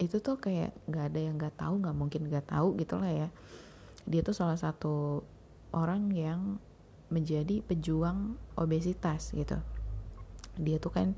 itu 0.00 0.16
tuh 0.22 0.38
kayak 0.38 0.72
nggak 0.86 1.04
ada 1.12 1.20
yang 1.20 1.34
nggak 1.36 1.58
tahu 1.58 1.74
nggak 1.82 1.96
mungkin 1.96 2.22
nggak 2.30 2.46
tahu 2.54 2.78
gitulah 2.78 3.10
ya. 3.10 3.28
Dia 4.06 4.22
tuh 4.22 4.32
salah 4.32 4.56
satu 4.56 5.26
orang 5.72 6.10
yang 6.14 6.58
menjadi 7.10 7.60
pejuang 7.66 8.38
obesitas 8.54 9.34
gitu. 9.34 9.58
Dia 10.60 10.76
tuh 10.78 10.92
kan 10.94 11.08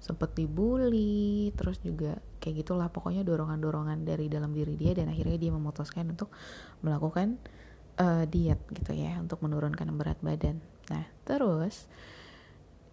sempet 0.00 0.36
dibully 0.36 1.52
terus 1.56 1.80
juga 1.80 2.20
kayak 2.38 2.64
gitulah 2.64 2.88
pokoknya 2.92 3.24
dorongan-dorongan 3.24 4.04
dari 4.04 4.28
dalam 4.28 4.52
diri 4.52 4.76
dia 4.76 4.92
dan 4.96 5.08
akhirnya 5.12 5.40
dia 5.40 5.52
memutuskan 5.52 6.08
untuk 6.12 6.32
melakukan 6.84 7.40
uh, 7.98 8.24
diet 8.28 8.60
gitu 8.72 8.92
ya 8.94 9.18
untuk 9.20 9.40
menurunkan 9.40 9.88
berat 9.96 10.20
badan. 10.20 10.60
Nah 10.92 11.04
terus 11.24 11.88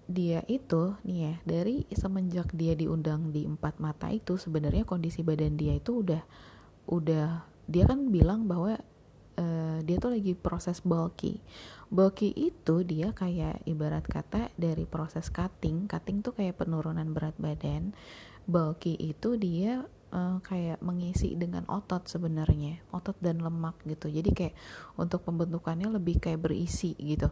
dia 0.06 0.46
itu 0.46 0.94
nih 1.02 1.18
ya 1.18 1.34
dari 1.44 1.76
semenjak 1.90 2.54
dia 2.54 2.78
diundang 2.78 3.34
di 3.34 3.50
empat 3.50 3.82
mata 3.82 4.14
itu 4.14 4.38
sebenarnya 4.38 4.86
kondisi 4.86 5.26
badan 5.26 5.58
dia 5.58 5.82
itu 5.82 6.06
udah 6.06 6.22
udah 6.86 7.42
dia 7.66 7.84
kan 7.90 8.14
bilang 8.14 8.46
bahwa 8.46 8.78
uh, 9.40 9.80
dia 9.84 9.98
tuh 10.00 10.16
lagi 10.16 10.34
proses 10.36 10.82
bulky. 10.82 11.40
Bulky 11.92 12.34
itu 12.36 12.82
dia 12.82 13.14
kayak 13.14 13.64
ibarat 13.70 14.04
kata 14.04 14.50
dari 14.58 14.84
proses 14.90 15.30
cutting 15.30 15.86
cutting 15.86 16.26
tuh 16.26 16.34
kayak 16.34 16.60
penurunan 16.60 17.08
berat 17.14 17.38
badan. 17.38 17.94
Bulky 18.46 18.98
itu 18.98 19.38
dia 19.38 19.86
uh, 20.16 20.38
kayak 20.42 20.80
mengisi 20.82 21.36
dengan 21.36 21.68
otot 21.68 22.08
sebenarnya 22.08 22.82
otot 22.96 23.16
dan 23.20 23.44
lemak 23.44 23.78
gitu. 23.86 24.08
Jadi 24.10 24.30
kayak 24.32 24.56
untuk 24.96 25.24
pembentukannya 25.28 25.92
lebih 25.92 26.24
kayak 26.24 26.42
berisi 26.42 26.96
gitu. 26.98 27.30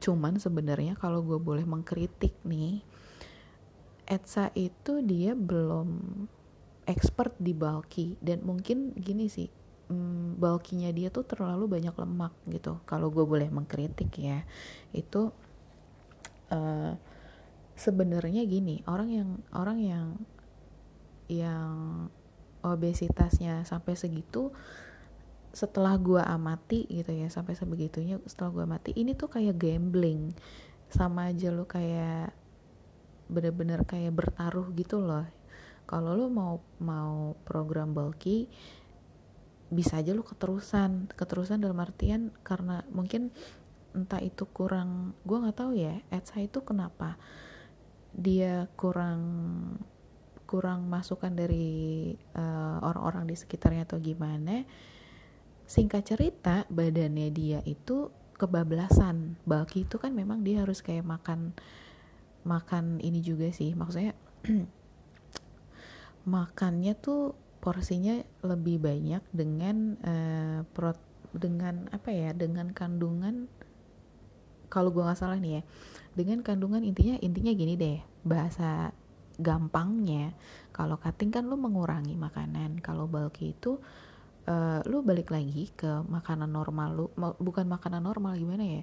Cuman 0.00 0.38
sebenarnya 0.38 0.94
kalau 0.96 1.24
gue 1.24 1.40
boleh 1.40 1.64
mengkritik 1.64 2.36
nih 2.44 2.84
Etsa 4.06 4.54
itu 4.54 5.02
dia 5.02 5.34
belum 5.34 5.98
expert 6.86 7.34
di 7.42 7.50
bulky. 7.50 8.14
Dan 8.22 8.46
mungkin 8.46 8.94
gini 8.94 9.26
sih 9.26 9.50
hmm, 9.90 10.38
bulkinya 10.38 10.90
dia 10.90 11.08
tuh 11.10 11.26
terlalu 11.26 11.78
banyak 11.78 11.94
lemak 11.94 12.34
gitu. 12.50 12.82
Kalau 12.86 13.10
gue 13.10 13.22
boleh 13.22 13.48
mengkritik 13.50 14.10
ya 14.18 14.42
itu 14.94 15.30
uh, 16.50 16.92
sebenarnya 17.76 18.42
gini 18.48 18.80
orang 18.88 19.08
yang 19.12 19.30
orang 19.52 19.78
yang 19.82 20.06
yang 21.26 22.08
obesitasnya 22.64 23.62
sampai 23.66 23.94
segitu 23.94 24.50
setelah 25.56 25.96
gue 25.96 26.20
amati 26.20 26.84
gitu 26.90 27.16
ya 27.16 27.32
sampai 27.32 27.56
sebegitunya 27.56 28.20
setelah 28.28 28.52
gue 28.52 28.62
amati 28.66 28.90
ini 28.92 29.16
tuh 29.16 29.30
kayak 29.32 29.56
gambling. 29.56 30.34
Sama 30.86 31.32
aja 31.32 31.50
lo 31.50 31.66
kayak 31.66 32.30
bener-bener 33.26 33.82
kayak 33.82 34.14
bertaruh 34.14 34.70
gitu 34.76 35.02
loh. 35.02 35.26
Kalau 35.86 36.14
lo 36.18 36.26
mau 36.30 36.62
mau 36.82 37.34
program 37.46 37.94
bulky 37.94 38.50
bisa 39.72 39.98
aja 39.98 40.14
lu 40.14 40.22
keterusan. 40.22 41.10
Keterusan 41.12 41.62
dalam 41.62 41.78
artian 41.82 42.30
karena 42.46 42.86
mungkin 42.90 43.34
entah 43.96 44.20
itu 44.20 44.44
kurang 44.52 45.16
gue 45.24 45.40
nggak 45.40 45.56
tahu 45.56 45.72
ya 45.72 46.04
Etsa 46.12 46.36
itu 46.44 46.60
kenapa 46.60 47.16
dia 48.12 48.68
kurang 48.76 49.24
kurang 50.46 50.86
masukan 50.86 51.32
dari 51.32 52.12
uh, 52.36 52.78
orang-orang 52.80 53.26
di 53.26 53.36
sekitarnya 53.36 53.84
atau 53.84 53.98
gimana. 53.98 54.62
Singkat 55.66 56.02
cerita 56.06 56.62
badannya 56.70 57.28
dia 57.34 57.60
itu 57.66 58.08
kebablasan. 58.38 59.42
Bulky 59.42 59.84
itu 59.84 59.98
kan 59.98 60.14
memang 60.14 60.46
dia 60.46 60.62
harus 60.62 60.80
kayak 60.80 61.02
makan 61.02 61.52
makan 62.46 63.02
ini 63.02 63.18
juga 63.20 63.50
sih. 63.50 63.74
Maksudnya 63.74 64.14
makannya 66.36 66.94
tuh 66.94 67.34
porsinya 67.66 68.22
lebih 68.46 68.78
banyak 68.78 69.26
dengan 69.34 69.98
uh, 70.06 70.62
prot 70.70 71.02
dengan 71.34 71.90
apa 71.90 72.14
ya 72.14 72.30
dengan 72.30 72.70
kandungan 72.70 73.50
kalau 74.70 74.94
gue 74.94 75.02
nggak 75.02 75.18
salah 75.18 75.42
nih 75.42 75.58
ya 75.58 75.62
dengan 76.14 76.46
kandungan 76.46 76.86
intinya 76.86 77.18
intinya 77.18 77.50
gini 77.50 77.74
deh 77.74 77.98
bahasa 78.22 78.94
gampangnya 79.42 80.30
kalau 80.70 80.94
cutting 80.94 81.34
kan 81.34 81.42
lu 81.50 81.58
mengurangi 81.58 82.14
makanan 82.14 82.78
kalau 82.78 83.10
bulky 83.10 83.50
itu 83.50 83.82
uh, 84.46 84.80
lu 84.86 85.02
balik 85.02 85.34
lagi 85.34 85.74
ke 85.74 86.06
makanan 86.06 86.48
normal 86.48 86.88
lu 86.94 87.06
bukan 87.42 87.66
makanan 87.66 88.06
normal 88.06 88.38
gimana 88.38 88.62
ya 88.62 88.82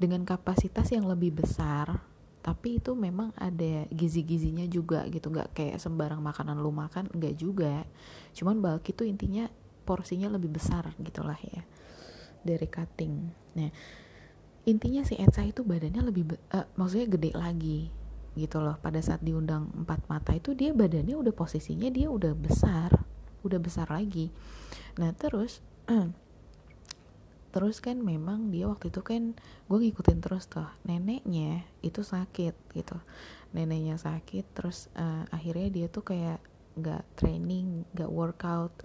dengan 0.00 0.24
kapasitas 0.24 0.88
yang 0.96 1.04
lebih 1.04 1.36
besar 1.44 2.00
tapi 2.46 2.78
itu 2.78 2.94
memang 2.94 3.34
ada 3.34 3.90
gizi-gizinya 3.90 4.62
juga 4.70 5.02
gitu. 5.10 5.34
Nggak 5.34 5.50
kayak 5.50 5.82
sembarang 5.82 6.22
makanan 6.22 6.62
lu 6.62 6.70
makan 6.70 7.10
nggak 7.10 7.34
juga. 7.34 7.82
Cuman 8.38 8.62
bulky 8.62 8.94
itu 8.94 9.02
intinya 9.02 9.50
porsinya 9.82 10.30
lebih 10.30 10.54
besar 10.54 10.94
gitulah 11.02 11.34
ya 11.42 11.66
dari 12.46 12.70
cutting. 12.70 13.34
Nah 13.58 13.70
intinya 14.62 15.02
si 15.02 15.18
Etsa 15.18 15.42
itu 15.42 15.66
badannya 15.66 16.06
lebih 16.06 16.38
uh, 16.54 16.70
maksudnya 16.78 17.10
gede 17.10 17.34
lagi 17.34 17.90
gitu 18.38 18.62
loh. 18.62 18.78
Pada 18.78 19.02
saat 19.02 19.26
diundang 19.26 19.66
empat 19.74 20.06
mata 20.06 20.30
itu 20.30 20.54
dia 20.54 20.70
badannya 20.70 21.18
udah 21.18 21.34
posisinya 21.34 21.90
dia 21.90 22.06
udah 22.06 22.30
besar 22.30 22.94
udah 23.42 23.58
besar 23.58 23.90
lagi. 23.90 24.30
Nah 25.02 25.10
terus 25.18 25.66
terus 27.54 27.80
kan 27.80 27.98
memang 28.00 28.52
dia 28.52 28.68
waktu 28.68 28.92
itu 28.92 29.00
kan 29.00 29.32
gue 29.66 29.78
ngikutin 29.78 30.18
terus 30.20 30.46
tuh 30.50 30.68
neneknya 30.84 31.64
itu 31.80 32.04
sakit 32.04 32.54
gitu. 32.76 32.96
Neneknya 33.56 33.96
sakit 33.96 34.44
terus 34.52 34.92
uh, 34.98 35.24
akhirnya 35.32 35.68
dia 35.72 35.86
tuh 35.88 36.04
kayak 36.04 36.40
nggak 36.76 37.02
training 37.16 37.88
nggak 37.96 38.12
workout 38.12 38.84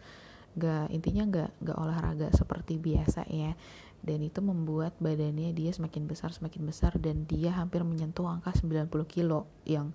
nggak 0.56 0.92
intinya 0.92 1.24
nggak 1.28 1.52
nggak 1.64 1.78
olahraga 1.78 2.28
seperti 2.32 2.80
biasa 2.80 3.28
ya. 3.28 3.54
Dan 4.02 4.26
itu 4.26 4.42
membuat 4.42 4.98
badannya 4.98 5.54
dia 5.54 5.70
semakin 5.70 6.10
besar 6.10 6.34
semakin 6.34 6.66
besar 6.66 6.98
dan 6.98 7.30
dia 7.30 7.54
hampir 7.54 7.86
menyentuh 7.86 8.26
angka 8.26 8.50
90 8.58 8.90
kilo 9.06 9.46
yang 9.62 9.94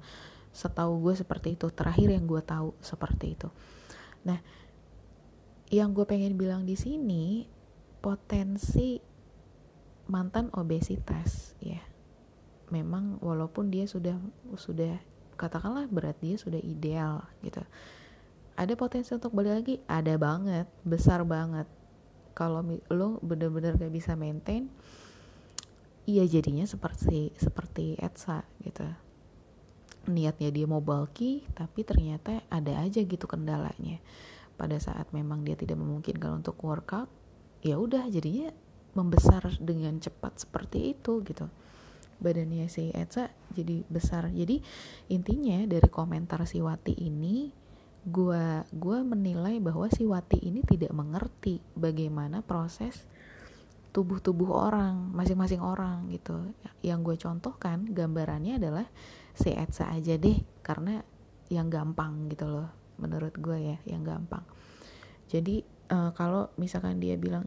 setahu 0.54 1.04
gue 1.04 1.14
seperti 1.18 1.58
itu 1.58 1.68
terakhir 1.68 2.08
yang 2.14 2.24
gue 2.24 2.40
tahu 2.40 2.72
seperti 2.80 3.34
itu. 3.34 3.48
Nah 4.24 4.38
yang 5.70 5.90
gue 5.90 6.06
pengen 6.06 6.38
bilang 6.38 6.62
di 6.62 6.78
sini 6.78 7.55
potensi 8.06 9.02
mantan 10.06 10.54
obesitas 10.54 11.58
ya. 11.58 11.82
Memang 12.70 13.18
walaupun 13.18 13.66
dia 13.74 13.90
sudah 13.90 14.14
sudah 14.54 15.02
katakanlah 15.34 15.90
berat 15.90 16.14
dia 16.22 16.38
sudah 16.38 16.62
ideal 16.62 17.26
gitu. 17.42 17.66
Ada 18.54 18.78
potensi 18.78 19.10
untuk 19.10 19.34
balik 19.34 19.58
lagi? 19.58 19.74
Ada 19.90 20.14
banget 20.22 20.70
besar 20.86 21.26
banget. 21.26 21.66
Kalau 22.30 22.62
lo 22.94 23.18
bener-bener 23.26 23.74
gak 23.74 23.90
bisa 23.90 24.14
maintain 24.14 24.70
iya 26.06 26.22
jadinya 26.30 26.62
seperti 26.62 27.34
seperti 27.34 27.98
Etsa 27.98 28.46
gitu. 28.62 28.86
Niatnya 30.06 30.54
dia 30.54 30.70
mau 30.70 30.78
bulky 30.78 31.42
tapi 31.58 31.82
ternyata 31.82 32.46
ada 32.54 32.86
aja 32.86 33.02
gitu 33.02 33.26
kendalanya. 33.26 33.98
Pada 34.54 34.78
saat 34.78 35.10
memang 35.10 35.42
dia 35.42 35.58
tidak 35.58 35.74
memungkinkan 35.82 36.38
untuk 36.38 36.54
workout 36.62 37.25
ya 37.66 37.82
udah 37.82 38.06
jadinya 38.06 38.54
membesar 38.94 39.42
dengan 39.58 39.98
cepat 39.98 40.46
seperti 40.46 40.94
itu 40.94 41.26
gitu. 41.26 41.50
Badannya 42.22 42.70
si 42.70 42.94
Etsa 42.94 43.28
jadi 43.52 43.82
besar. 43.90 44.30
Jadi 44.30 44.62
intinya 45.10 45.66
dari 45.66 45.90
komentar 45.90 46.46
si 46.46 46.62
Wati 46.62 46.94
ini 46.96 47.50
gua 48.06 48.62
gua 48.70 49.02
menilai 49.02 49.58
bahwa 49.58 49.90
si 49.90 50.06
Wati 50.06 50.38
ini 50.46 50.62
tidak 50.62 50.94
mengerti 50.94 51.58
bagaimana 51.74 52.40
proses 52.40 53.04
tubuh-tubuh 53.90 54.52
orang 54.52 55.12
masing-masing 55.16 55.60
orang 55.60 56.08
gitu. 56.12 56.52
Yang 56.84 57.00
gue 57.00 57.16
contohkan 57.16 57.88
gambarannya 57.88 58.60
adalah 58.60 58.84
si 59.32 59.56
Etsa 59.56 59.88
aja 59.88 60.20
deh 60.20 60.36
karena 60.60 61.00
yang 61.48 61.72
gampang 61.72 62.28
gitu 62.28 62.44
loh 62.44 62.68
menurut 63.00 63.32
gue 63.40 63.56
ya 63.56 63.76
yang 63.88 64.04
gampang. 64.04 64.44
Jadi 65.32 65.64
uh, 65.90 66.10
kalau 66.14 66.50
misalkan 66.58 66.98
dia 66.98 67.14
bilang 67.18 67.46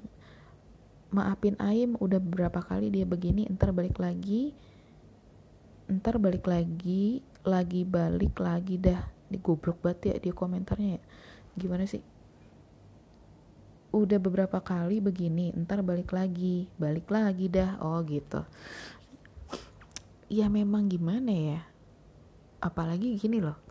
maafin 1.09 1.57
Aim 1.57 1.97
udah 1.97 2.21
beberapa 2.21 2.61
kali 2.61 2.93
dia 2.93 3.05
begini 3.05 3.49
ntar 3.49 3.73
balik 3.73 3.97
lagi 3.97 4.53
ntar 5.89 6.21
balik 6.21 6.45
lagi 6.45 7.25
lagi 7.41 7.81
balik 7.87 8.37
lagi 8.37 8.77
dah. 8.77 9.01
Di 9.29 9.37
goblok 9.41 9.81
banget 9.81 10.13
ya 10.13 10.15
dia 10.21 10.33
komentarnya 10.33 10.97
ya. 10.97 11.01
Gimana 11.57 11.85
sih? 11.89 12.01
Udah 13.89 14.21
beberapa 14.21 14.61
kali 14.61 15.01
begini 15.01 15.49
ntar 15.65 15.81
balik 15.81 16.13
lagi 16.13 16.69
balik 16.77 17.09
lagi 17.09 17.49
dah. 17.49 17.81
Oh 17.81 17.97
gitu. 18.05 18.45
Ya 20.29 20.45
memang 20.45 20.85
gimana 20.93 21.33
ya? 21.33 21.61
Apalagi 22.61 23.17
gini 23.17 23.41
loh 23.41 23.68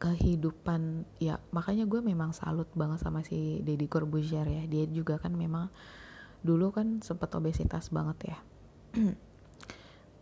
kehidupan 0.00 1.04
ya 1.20 1.36
makanya 1.52 1.84
gue 1.84 2.00
memang 2.00 2.32
salut 2.32 2.66
banget 2.72 3.04
sama 3.04 3.20
si 3.20 3.60
Deddy 3.60 3.84
Corbuzier 3.86 4.48
ya. 4.48 4.64
Dia 4.64 4.88
juga 4.88 5.20
kan 5.20 5.36
memang 5.36 5.68
dulu 6.40 6.72
kan 6.72 7.04
sempat 7.04 7.28
obesitas 7.36 7.92
banget 7.92 8.32
ya. 8.32 8.38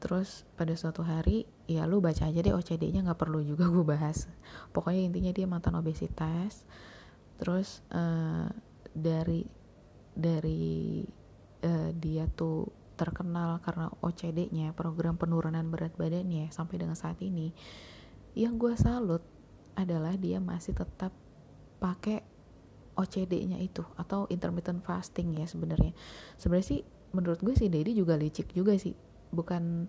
Terus 0.03 0.43
pada 0.59 0.75
suatu 0.75 1.07
hari 1.07 1.47
ya 1.71 1.87
lu 1.87 2.03
baca 2.03 2.27
aja 2.27 2.43
deh 2.43 2.55
OCD-nya 2.55 3.07
nggak 3.07 3.23
perlu 3.23 3.38
juga 3.47 3.71
gue 3.71 3.87
bahas. 3.87 4.27
Pokoknya 4.75 5.07
intinya 5.07 5.31
dia 5.31 5.47
mantan 5.47 5.79
obesitas. 5.79 6.67
Terus 7.38 7.87
uh, 7.95 8.51
dari 8.91 9.47
dari 10.11 11.07
uh, 11.62 11.91
dia 11.95 12.27
tuh 12.27 12.67
terkenal 12.99 13.62
karena 13.62 13.87
OCD-nya 14.03 14.75
program 14.75 15.14
penurunan 15.14 15.62
berat 15.71 15.95
badannya 15.95 16.51
sampai 16.51 16.83
dengan 16.83 16.99
saat 16.99 17.23
ini 17.23 17.55
yang 18.35 18.59
gue 18.59 18.75
salut 18.75 19.38
adalah 19.79 20.19
dia 20.19 20.43
masih 20.43 20.75
tetap 20.75 21.14
pakai 21.79 22.27
OCD-nya 22.99 23.62
itu 23.62 23.87
atau 23.95 24.27
intermittent 24.27 24.83
fasting 24.83 25.38
ya 25.38 25.47
sebenarnya. 25.47 25.95
Sebenarnya 26.35 26.67
sih 26.67 26.81
menurut 27.14 27.38
gue 27.38 27.55
sih 27.55 27.71
Dedi 27.71 27.95
juga 27.95 28.19
licik 28.19 28.51
juga 28.51 28.75
sih. 28.75 28.99
Bukan 29.31 29.87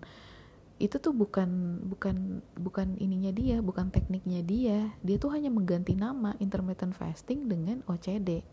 itu 0.80 0.96
tuh 0.96 1.12
bukan 1.12 1.82
bukan 1.90 2.40
bukan 2.56 2.96
ininya 3.02 3.34
dia 3.34 3.58
bukan 3.58 3.90
tekniknya 3.90 4.46
dia. 4.46 4.94
Dia 5.02 5.18
tuh 5.18 5.34
hanya 5.34 5.50
mengganti 5.50 5.98
nama 5.98 6.38
intermittent 6.38 6.94
fasting 6.94 7.50
dengan 7.50 7.82
OCD 7.90 8.46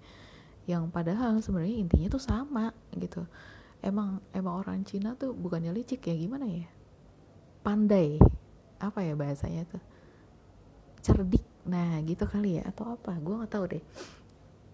yang 0.67 0.89
padahal 0.89 1.39
sebenarnya 1.39 1.77
intinya 1.77 2.17
tuh 2.17 2.23
sama 2.25 2.73
gitu. 2.97 3.29
Emang 3.85 4.25
emang 4.33 4.65
orang 4.65 4.81
Cina 4.89 5.13
tuh 5.13 5.37
bukannya 5.37 5.69
licik 5.69 6.01
ya 6.09 6.17
gimana 6.17 6.49
ya? 6.49 6.65
Pandai 7.61 8.17
apa 8.81 9.05
ya 9.05 9.13
bahasanya 9.13 9.69
tuh 9.69 9.81
cerdik. 11.07 11.45
Nah 11.71 12.03
gitu 12.03 12.27
kali 12.27 12.59
ya 12.59 12.67
atau 12.67 12.99
apa 12.99 13.15
gue 13.15 13.31
nggak 13.31 13.51
tahu 13.55 13.65
deh. 13.71 13.83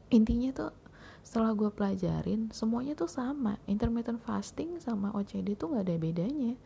Intinya 0.09 0.49
tuh 0.49 0.73
setelah 1.21 1.53
gue 1.53 1.69
pelajarin 1.69 2.49
semuanya 2.49 2.97
tuh 2.97 3.05
sama. 3.05 3.61
Intermittent 3.69 4.17
fasting 4.25 4.81
sama 4.81 5.13
OCD 5.13 5.53
tuh 5.53 5.77
nggak 5.77 5.85
ada 5.85 5.95
bedanya. 6.01 6.57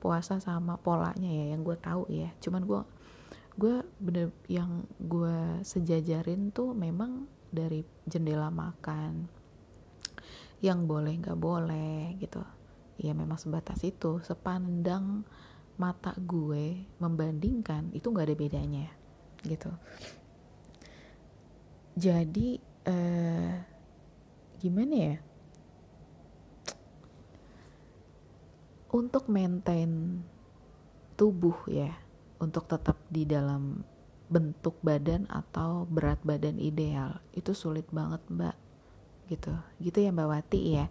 Puasa 0.00 0.40
sama 0.40 0.80
polanya 0.80 1.28
ya 1.28 1.52
yang 1.52 1.60
gue 1.60 1.76
tahu 1.76 2.08
ya. 2.08 2.32
Cuman 2.40 2.64
gue 2.64 2.80
gue 3.60 3.84
bener 4.00 4.32
yang 4.48 4.88
gue 4.96 5.60
sejajarin 5.60 6.48
tuh 6.48 6.72
memang 6.72 7.28
dari 7.52 7.84
jendela 8.08 8.48
makan. 8.48 9.28
Yang 10.64 10.78
boleh 10.88 11.14
nggak 11.20 11.36
boleh 11.36 12.16
gitu. 12.16 12.40
Ya 12.96 13.12
memang 13.12 13.36
sebatas 13.36 13.84
itu. 13.84 14.24
Sepandang 14.24 15.28
mata 15.76 16.16
gue 16.16 16.88
membandingkan 16.96 17.92
itu 17.92 18.08
nggak 18.08 18.28
ada 18.28 18.36
bedanya 18.36 19.01
gitu. 19.44 19.70
Jadi 21.98 22.56
eh, 22.88 23.54
gimana 24.58 24.94
ya? 24.94 25.16
Untuk 28.92 29.28
maintain 29.32 30.20
tubuh 31.16 31.56
ya 31.68 31.92
untuk 32.42 32.66
tetap 32.66 32.98
di 33.06 33.22
dalam 33.22 33.86
bentuk 34.26 34.74
badan 34.82 35.30
atau 35.30 35.86
berat 35.86 36.18
badan 36.26 36.58
ideal 36.58 37.22
itu 37.30 37.54
sulit 37.54 37.86
banget 37.94 38.18
mbak. 38.26 38.56
Gitu. 39.30 39.54
Gitu 39.78 39.98
ya 40.02 40.10
mbak 40.10 40.26
Wati 40.26 40.60
ya. 40.74 40.86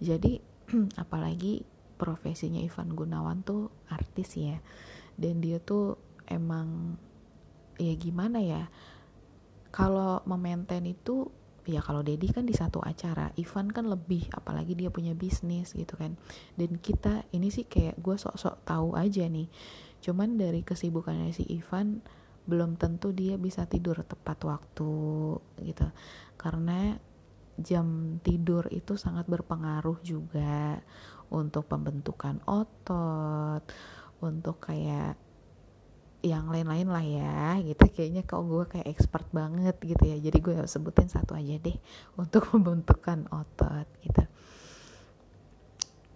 Jadi 0.00 0.40
apalagi 1.02 1.68
profesinya 2.00 2.64
Ivan 2.64 2.96
Gunawan 2.96 3.44
tuh 3.44 3.68
artis 3.92 4.40
ya. 4.40 4.56
Dan 5.20 5.44
dia 5.44 5.60
tuh 5.60 6.00
emang 6.24 6.96
ya 7.76 7.94
gimana 7.96 8.40
ya 8.40 8.68
kalau 9.72 10.24
memaintain 10.24 10.84
itu 10.88 11.28
ya 11.66 11.82
kalau 11.82 12.00
Dedi 12.06 12.30
kan 12.30 12.46
di 12.46 12.54
satu 12.54 12.78
acara 12.80 13.34
Ivan 13.36 13.68
kan 13.74 13.90
lebih 13.90 14.30
apalagi 14.32 14.78
dia 14.78 14.88
punya 14.88 15.12
bisnis 15.12 15.74
gitu 15.74 15.98
kan. 15.98 16.14
Dan 16.54 16.78
kita 16.78 17.26
ini 17.34 17.50
sih 17.50 17.66
kayak 17.66 17.98
gue 17.98 18.16
sok-sok 18.16 18.62
tahu 18.64 18.94
aja 18.94 19.26
nih 19.26 19.50
cuman 19.96 20.38
dari 20.38 20.62
kesibukannya 20.62 21.34
si 21.34 21.42
Ivan 21.50 21.98
belum 22.46 22.78
tentu 22.78 23.10
dia 23.10 23.34
bisa 23.34 23.66
tidur 23.66 23.98
tepat 24.06 24.38
waktu 24.46 24.94
gitu. 25.66 25.86
Karena 26.38 26.94
jam 27.58 28.20
tidur 28.22 28.70
itu 28.70 28.94
sangat 28.94 29.26
berpengaruh 29.26 29.98
juga 30.06 30.78
untuk 31.34 31.66
pembentukan 31.66 32.38
otot 32.46 33.66
untuk 34.22 34.62
kayak 34.62 35.18
yang 36.24 36.48
lain-lain 36.48 36.88
lah 36.88 37.04
ya 37.04 37.36
gitu. 37.62 37.84
Kayaknya 37.90 38.22
kok 38.24 38.42
gue 38.44 38.64
kayak 38.68 38.88
expert 38.88 39.26
banget 39.32 39.76
gitu 39.82 40.04
ya. 40.04 40.16
Jadi 40.20 40.38
gue 40.40 40.56
sebutin 40.64 41.08
satu 41.08 41.36
aja 41.36 41.56
deh 41.60 41.76
untuk 42.16 42.46
pembentukan 42.52 43.28
otot 43.32 43.88
gitu. 44.04 44.24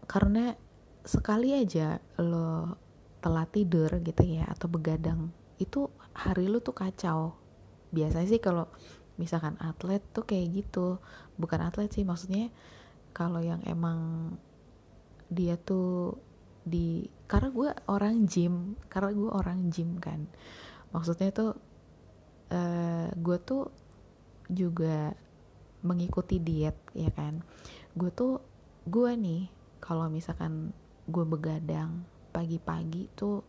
Karena 0.06 0.52
sekali 1.04 1.56
aja 1.56 2.00
lo 2.20 2.76
telat 3.20 3.52
tidur 3.52 4.00
gitu 4.00 4.22
ya 4.24 4.48
atau 4.48 4.68
begadang 4.68 5.28
itu 5.60 5.92
hari 6.16 6.48
lu 6.48 6.64
tuh 6.64 6.74
kacau. 6.74 7.36
Biasanya 7.92 8.28
sih 8.28 8.40
kalau 8.40 8.66
misalkan 9.20 9.60
atlet 9.60 10.00
tuh 10.16 10.24
kayak 10.24 10.64
gitu. 10.64 10.96
Bukan 11.36 11.60
atlet 11.60 11.92
sih 11.92 12.02
maksudnya 12.02 12.48
kalau 13.12 13.44
yang 13.44 13.60
emang 13.68 14.32
dia 15.30 15.54
tuh 15.60 16.18
di 16.60 17.08
karena 17.24 17.48
gue 17.50 17.70
orang 17.88 18.28
gym 18.28 18.76
karena 18.92 19.10
gue 19.14 19.30
orang 19.30 19.70
gym 19.72 19.96
kan. 19.96 20.28
Maksudnya 20.90 21.30
tuh 21.32 21.56
uh, 22.52 23.08
gue 23.14 23.38
tuh 23.42 23.70
juga 24.50 25.14
mengikuti 25.86 26.42
diet 26.42 26.76
ya 26.92 27.08
kan. 27.14 27.40
Gue 27.96 28.10
tuh 28.12 28.42
gue 28.84 29.10
nih 29.14 29.48
kalau 29.80 30.10
misalkan 30.12 30.74
gue 31.08 31.24
begadang 31.26 32.04
pagi-pagi 32.30 33.10
tuh 33.18 33.42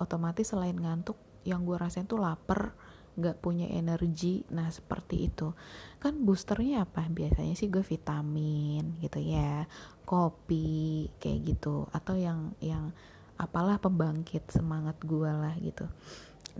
otomatis 0.00 0.52
selain 0.52 0.76
ngantuk 0.76 1.16
yang 1.44 1.62
gue 1.62 1.76
rasain 1.76 2.08
tuh 2.08 2.20
lapar 2.20 2.74
nggak 3.16 3.40
punya 3.40 3.66
energi. 3.72 4.44
Nah 4.52 4.68
seperti 4.68 5.32
itu. 5.32 5.56
Kan 5.98 6.22
boosternya 6.22 6.84
apa? 6.84 7.08
Biasanya 7.08 7.56
sih 7.56 7.72
gue 7.72 7.82
vitamin 7.82 9.00
gitu 9.00 9.18
ya 9.18 9.64
kopi 10.04 11.08
kayak 11.18 11.56
gitu. 11.56 11.88
Atau 11.90 12.14
yang 12.14 12.54
yang 12.60 12.92
apalah 13.36 13.80
pembangkit 13.80 14.48
semangat 14.52 14.96
gue 15.04 15.28
lah 15.28 15.56
gitu. 15.60 15.88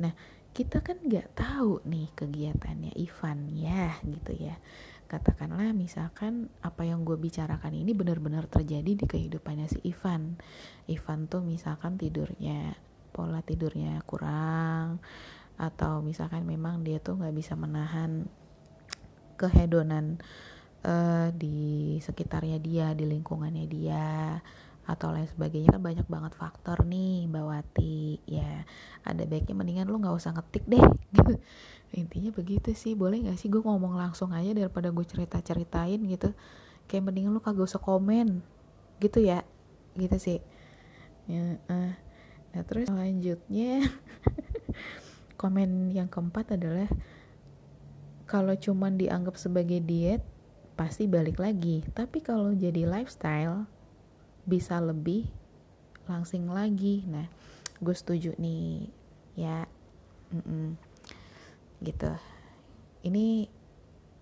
Nah 0.01 0.13
kita 0.57 0.81
kan 0.81 0.97
nggak 1.05 1.37
tahu 1.37 1.85
nih 1.85 2.09
kegiatannya 2.17 2.97
Ivan 2.97 3.53
ya 3.53 3.93
gitu 4.05 4.33
ya. 4.33 4.57
Katakanlah 5.07 5.71
misalkan 5.71 6.51
apa 6.65 6.83
yang 6.83 7.07
gue 7.07 7.15
bicarakan 7.15 7.77
ini 7.77 7.95
benar-benar 7.95 8.51
terjadi 8.51 8.97
di 8.99 9.07
kehidupannya 9.07 9.69
si 9.71 9.79
Ivan. 9.87 10.41
Ivan 10.91 11.29
tuh 11.31 11.45
misalkan 11.45 11.95
tidurnya 12.01 12.75
pola 13.15 13.41
tidurnya 13.41 14.05
kurang 14.05 15.01
atau 15.57 16.05
misalkan 16.05 16.45
memang 16.45 16.85
dia 16.85 17.01
tuh 17.01 17.17
nggak 17.17 17.33
bisa 17.33 17.57
menahan 17.57 18.29
kehedonan 19.41 20.21
uh, 20.85 21.29
di 21.33 21.97
sekitarnya 22.01 22.61
dia 22.61 22.93
di 22.93 23.05
lingkungannya 23.09 23.65
dia 23.69 24.41
atau 24.87 25.11
lain 25.11 25.27
sebagainya. 25.27 25.77
Kan 25.77 25.83
banyak 25.83 26.07
banget 26.07 26.33
faktor 26.39 26.87
nih 26.87 27.27
Bawati 27.27 28.23
ya 28.29 28.63
ada 29.03 29.23
baiknya 29.27 29.55
mendingan 29.59 29.89
lu 29.91 29.99
nggak 29.99 30.17
usah 30.17 30.37
ngetik 30.37 30.65
deh. 30.69 30.85
Intinya 32.01 32.31
begitu 32.31 32.73
sih. 32.77 32.95
Boleh 32.95 33.25
nggak 33.27 33.39
sih 33.41 33.51
gue 33.51 33.61
ngomong 33.61 33.99
langsung 33.99 34.31
aja 34.33 34.53
daripada 34.55 34.93
gue 34.93 35.05
cerita 35.09 35.43
ceritain 35.43 35.99
gitu? 35.99 36.31
Kayak 36.87 37.11
mendingan 37.11 37.35
lu 37.35 37.43
kagak 37.43 37.67
usah 37.67 37.83
komen. 37.83 38.41
Gitu 39.03 39.25
ya. 39.25 39.43
Gitu 39.99 40.17
sih. 40.21 40.39
Ya 41.27 41.59
uh 41.67 42.07
Nah 42.57 42.65
terus 42.65 42.89
selanjutnya 42.89 43.85
komen 45.37 45.93
yang 45.93 46.09
keempat 46.09 46.57
adalah 46.57 46.89
kalau 48.27 48.57
cuman 48.59 48.99
dianggap 48.99 49.39
sebagai 49.39 49.79
diet 49.79 50.25
pasti 50.75 51.07
balik 51.07 51.39
lagi. 51.39 51.87
Tapi 51.95 52.21
kalau 52.21 52.53
jadi 52.53 52.85
lifestyle 52.85 53.71
bisa 54.45 54.83
lebih 54.83 55.31
langsing 56.11 56.51
lagi. 56.51 57.07
Nah 57.07 57.31
gue 57.79 57.95
setuju 57.95 58.35
nih 58.37 58.91
ya. 59.39 59.65
Mm-mm. 60.35 60.75
Gitu. 61.81 62.11
Ini 63.07 63.47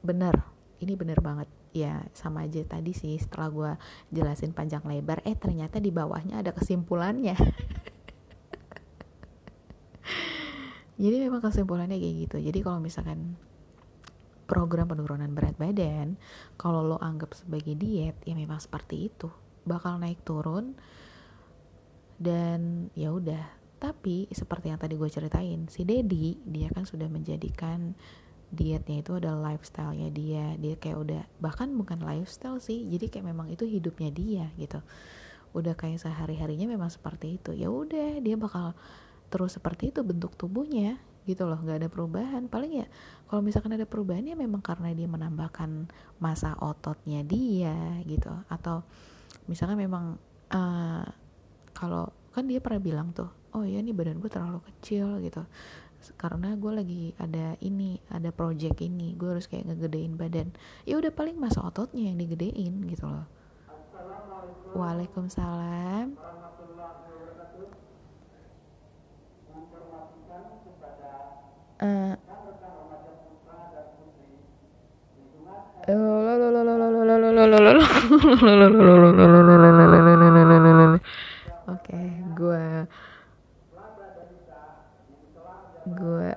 bener. 0.04 0.36
Ini 0.84 0.92
bener 1.00 1.18
banget 1.24 1.48
ya 1.74 2.06
sama 2.14 2.46
aja 2.46 2.62
tadi 2.62 2.94
sih 2.94 3.18
setelah 3.18 3.50
gue 3.50 3.72
jelasin 4.14 4.54
panjang 4.54 4.86
lebar 4.86 5.18
eh 5.26 5.34
ternyata 5.34 5.82
di 5.82 5.90
bawahnya 5.90 6.38
ada 6.38 6.54
kesimpulannya 6.54 7.34
jadi 10.94 11.26
memang 11.26 11.42
kesimpulannya 11.42 11.98
kayak 11.98 12.16
gitu. 12.28 12.36
Jadi 12.38 12.58
kalau 12.62 12.78
misalkan 12.78 13.34
program 14.44 14.86
penurunan 14.86 15.32
berat 15.32 15.56
badan 15.56 16.20
kalau 16.60 16.84
lo 16.84 16.96
anggap 17.00 17.32
sebagai 17.34 17.74
diet 17.74 18.14
ya 18.22 18.34
memang 18.36 18.62
seperti 18.62 19.10
itu. 19.10 19.28
Bakal 19.64 19.98
naik 19.98 20.22
turun 20.22 20.78
dan 22.20 22.92
ya 22.94 23.10
udah. 23.10 23.42
Tapi 23.82 24.30
seperti 24.30 24.70
yang 24.70 24.80
tadi 24.80 24.94
gue 24.94 25.10
ceritain 25.10 25.66
si 25.68 25.82
Dedi 25.82 26.38
dia 26.46 26.70
kan 26.70 26.86
sudah 26.86 27.10
menjadikan 27.10 27.92
dietnya 28.54 29.02
itu 29.02 29.18
adalah 29.18 29.50
lifestyle-nya 29.52 30.08
dia. 30.14 30.54
Dia 30.62 30.78
kayak 30.78 30.98
udah 31.00 31.22
bahkan 31.42 31.74
bukan 31.74 32.06
lifestyle 32.06 32.62
sih 32.62 32.86
jadi 32.86 33.10
kayak 33.10 33.26
memang 33.34 33.50
itu 33.50 33.66
hidupnya 33.66 34.14
dia 34.14 34.46
gitu. 34.62 34.78
Udah 35.58 35.74
kayak 35.74 35.98
sehari 35.98 36.38
harinya 36.38 36.70
memang 36.70 36.88
seperti 36.92 37.42
itu. 37.42 37.50
Ya 37.50 37.66
udah 37.66 38.22
dia 38.22 38.38
bakal 38.38 38.78
terus 39.32 39.56
seperti 39.56 39.90
itu 39.90 40.00
bentuk 40.04 40.34
tubuhnya 40.38 41.00
gitu 41.24 41.48
loh 41.48 41.56
nggak 41.56 41.84
ada 41.84 41.88
perubahan. 41.88 42.46
Paling 42.46 42.84
ya 42.84 42.86
kalau 43.28 43.40
misalkan 43.40 43.72
ada 43.72 43.88
perubahan 43.88 44.24
ya 44.24 44.36
memang 44.36 44.60
karena 44.60 44.92
dia 44.92 45.08
menambahkan 45.08 45.88
masa 46.20 46.56
ototnya 46.60 47.24
dia 47.24 47.74
gitu. 48.04 48.30
Atau 48.52 48.84
misalkan 49.48 49.80
memang 49.80 50.20
uh, 50.52 51.04
kalau 51.72 52.12
kan 52.36 52.44
dia 52.44 52.60
pernah 52.60 52.80
bilang 52.82 53.08
tuh 53.14 53.30
oh 53.54 53.62
ya 53.62 53.78
ini 53.80 53.94
badan 53.94 54.20
gue 54.20 54.30
terlalu 54.30 54.60
kecil 54.72 55.18
gitu. 55.24 55.42
Karena 56.20 56.52
gue 56.52 56.72
lagi 56.76 57.04
ada 57.16 57.56
ini 57.64 57.96
ada 58.12 58.28
project 58.28 58.84
ini 58.84 59.16
gue 59.16 59.32
harus 59.32 59.48
kayak 59.48 59.72
ngegedein 59.72 60.20
badan. 60.20 60.52
Ya 60.84 61.00
udah 61.00 61.08
paling 61.08 61.40
masa 61.40 61.64
ototnya 61.64 62.12
yang 62.12 62.20
digedein 62.20 62.84
gitu 62.84 63.08
loh. 63.08 63.24
Waalaikumsalam 64.74 66.18
Oke, 81.68 82.00
gue 82.32 82.64
gue 85.84 86.28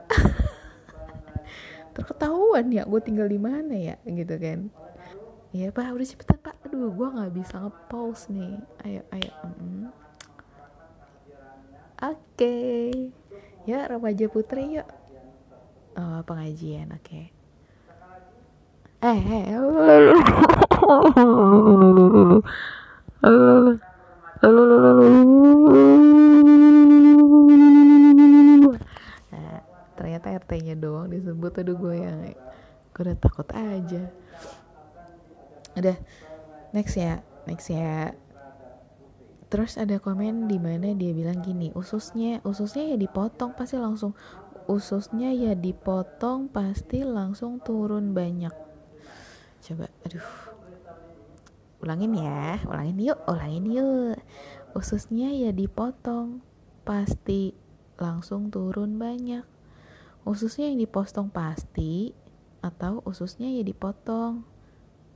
terketahuan 1.95 2.67
ya 2.75 2.83
gue 2.83 2.99
tinggal 2.99 3.31
di 3.31 3.39
mana 3.39 3.71
ya 3.71 3.95
gitu 4.03 4.35
kan. 4.35 4.67
Ya 5.55 5.71
pak 5.71 5.95
udah 5.95 6.03
cepetan 6.03 6.43
pak. 6.43 6.59
Aduh 6.67 6.91
gue 6.91 7.07
nggak 7.07 7.31
bisa 7.31 7.63
ngepause 7.63 8.27
nih. 8.27 8.59
Ayo 8.83 9.01
ayo 9.15 9.31
mm 9.47 9.87
oke. 12.03 12.19
Okay. 12.35 13.15
ya 13.63 13.87
remaja 13.87 14.27
putri 14.27 14.75
yuk 14.75 14.87
oh, 15.97 16.21
pengajian 16.23 16.93
oke. 16.93 17.03
Okay. 17.03 17.25
eh. 19.01 19.21
Eh 19.21 19.33
nah, 29.33 29.59
ternyata 29.97 30.37
RT-nya 30.37 30.75
doang 30.77 31.09
disebut. 31.09 31.51
Aduh 31.61 31.77
gue 31.77 31.95
yang 31.97 32.33
gue 32.93 33.01
udah 33.01 33.17
takut 33.17 33.49
aja. 33.53 34.09
Udah 35.77 35.97
next 36.73 36.97
ya 36.97 37.21
next 37.49 37.69
ya. 37.73 38.13
Terus 39.47 39.79
ada 39.79 39.95
komen 40.03 40.51
di 40.51 40.59
mana 40.59 40.91
dia 40.91 41.15
bilang 41.15 41.39
gini 41.39 41.71
ususnya 41.71 42.43
ususnya 42.43 42.93
ya 42.93 42.97
dipotong 42.99 43.55
pasti 43.55 43.79
langsung 43.79 44.11
ususnya 44.67 45.31
ya 45.31 45.55
dipotong 45.55 46.51
pasti 46.51 47.07
langsung 47.07 47.63
turun 47.63 48.11
banyak. 48.11 48.51
Coba 49.63 49.87
aduh. 50.03 50.29
Ulangin 51.77 52.13
ya 52.19 52.59
ulangin 52.67 52.99
yuk 52.99 53.19
ulangin 53.31 53.65
yuk. 53.71 54.19
Ususnya 54.75 55.31
ya 55.31 55.55
dipotong 55.55 56.43
pasti 56.83 57.55
langsung 57.95 58.51
turun 58.51 58.99
banyak. 58.99 59.47
Ususnya 60.27 60.67
yang 60.67 60.83
dipotong 60.83 61.31
pasti 61.31 62.11
atau 62.59 62.99
ususnya 63.07 63.47
ya 63.47 63.63
dipotong 63.63 64.43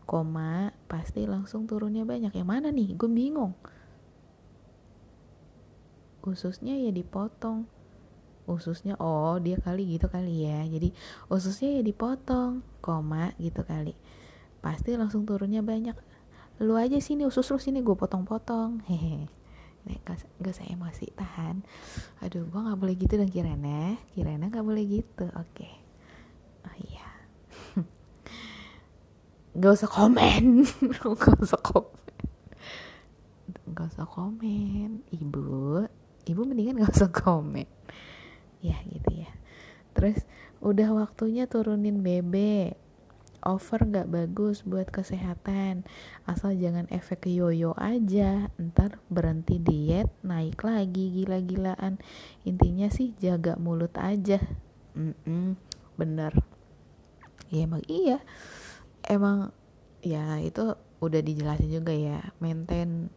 koma 0.07 0.71
pasti 0.87 1.27
langsung 1.27 1.67
turunnya 1.67 2.07
banyak. 2.07 2.31
Yang 2.31 2.47
mana 2.47 2.67
nih? 2.71 2.95
Gue 2.95 3.11
bingung. 3.11 3.53
Ususnya 6.23 6.79
ya 6.79 6.95
dipotong 6.95 7.80
ususnya 8.51 8.99
oh 8.99 9.39
dia 9.39 9.57
kali 9.57 9.95
gitu 9.97 10.11
kali 10.11 10.45
ya. 10.45 10.67
Jadi 10.67 10.91
ususnya 11.31 11.79
ya 11.79 11.81
dipotong 11.81 12.61
koma 12.83 13.31
gitu 13.39 13.63
kali. 13.63 13.95
Pasti 14.59 14.93
langsung 14.93 15.25
turunnya 15.25 15.63
banyak. 15.63 15.95
Lu 16.61 16.77
aja 16.77 16.99
sini 17.01 17.25
usus 17.25 17.47
lu 17.49 17.57
sini 17.57 17.81
gue 17.81 17.95
potong-potong. 17.97 18.85
Hehe. 18.85 19.25
Gak, 20.05 20.29
gak 20.37 20.53
usah 20.53 20.69
emosi 20.69 21.09
tahan. 21.17 21.65
Aduh 22.21 22.45
gue 22.45 22.59
nggak 22.61 22.77
boleh 22.77 22.95
gitu 22.99 23.17
dong 23.17 23.31
Kirana. 23.33 23.97
Kirana 24.13 24.45
nggak 24.51 24.65
boleh 24.65 24.83
gitu 24.85 25.25
oke. 25.33 25.49
Okay. 25.57 25.73
oh 26.69 26.75
iya. 26.85 27.09
Gak 29.61 29.73
usah 29.81 29.89
komen. 29.89 30.63
Gak 31.01 31.41
usah 31.41 31.59
komen. 31.59 32.05
Gak 33.73 33.87
usah 33.97 34.05
komen. 34.05 35.01
Ibu. 35.09 35.89
Ibu 36.29 36.41
mendingan 36.45 36.85
gak 36.85 36.93
usah 36.93 37.09
komen 37.09 37.65
ya 38.61 38.77
gitu 38.87 39.25
ya. 39.25 39.31
Terus 39.97 40.23
udah 40.61 40.93
waktunya 40.95 41.49
turunin 41.49 42.05
bebek 42.05 42.77
over 43.41 43.81
gak 43.89 44.09
bagus 44.09 44.61
buat 44.61 44.87
kesehatan. 44.89 45.83
Asal 46.29 46.55
jangan 46.57 46.85
efek 46.93 47.27
yoyo 47.27 47.73
aja. 47.77 48.49
Ntar 48.57 49.01
berhenti 49.09 49.57
diet 49.57 50.09
naik 50.21 50.61
lagi 50.61 51.09
gila-gilaan. 51.21 51.97
Intinya 52.45 52.87
sih 52.93 53.17
jaga 53.17 53.57
mulut 53.57 53.93
aja. 53.97 54.37
Mm 54.93 55.13
-mm, 55.25 55.47
bener. 55.97 56.33
Ya 57.49 57.65
emang 57.65 57.83
iya. 57.89 58.21
Emang 59.05 59.51
ya 60.05 60.37
itu 60.39 60.77
udah 61.01 61.21
dijelasin 61.25 61.73
juga 61.73 61.91
ya. 61.91 62.21
Maintain 62.37 63.09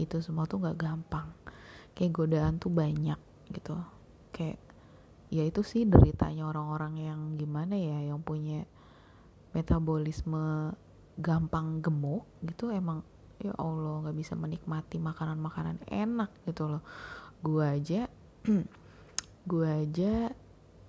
itu 0.00 0.18
semua 0.24 0.48
tuh 0.48 0.64
gak 0.64 0.80
gampang. 0.80 1.30
Kayak 1.94 2.16
godaan 2.16 2.56
tuh 2.58 2.72
banyak 2.72 3.20
gitu 3.52 3.76
kayak 4.34 4.58
ya 5.30 5.46
itu 5.46 5.62
sih 5.62 5.86
deritanya 5.86 6.50
orang-orang 6.50 6.94
yang 6.98 7.20
gimana 7.38 7.78
ya 7.78 8.10
yang 8.10 8.18
punya 8.20 8.66
metabolisme 9.54 10.74
gampang 11.14 11.78
gemuk 11.78 12.26
gitu 12.42 12.74
emang 12.74 13.06
ya 13.38 13.54
Allah 13.58 14.02
nggak 14.02 14.18
bisa 14.18 14.34
menikmati 14.34 14.98
makanan-makanan 14.98 15.86
enak 15.86 16.30
gitu 16.46 16.66
loh. 16.66 16.82
Gue 17.38 17.62
aja 17.62 18.10
gue 19.50 19.68
aja 19.68 20.30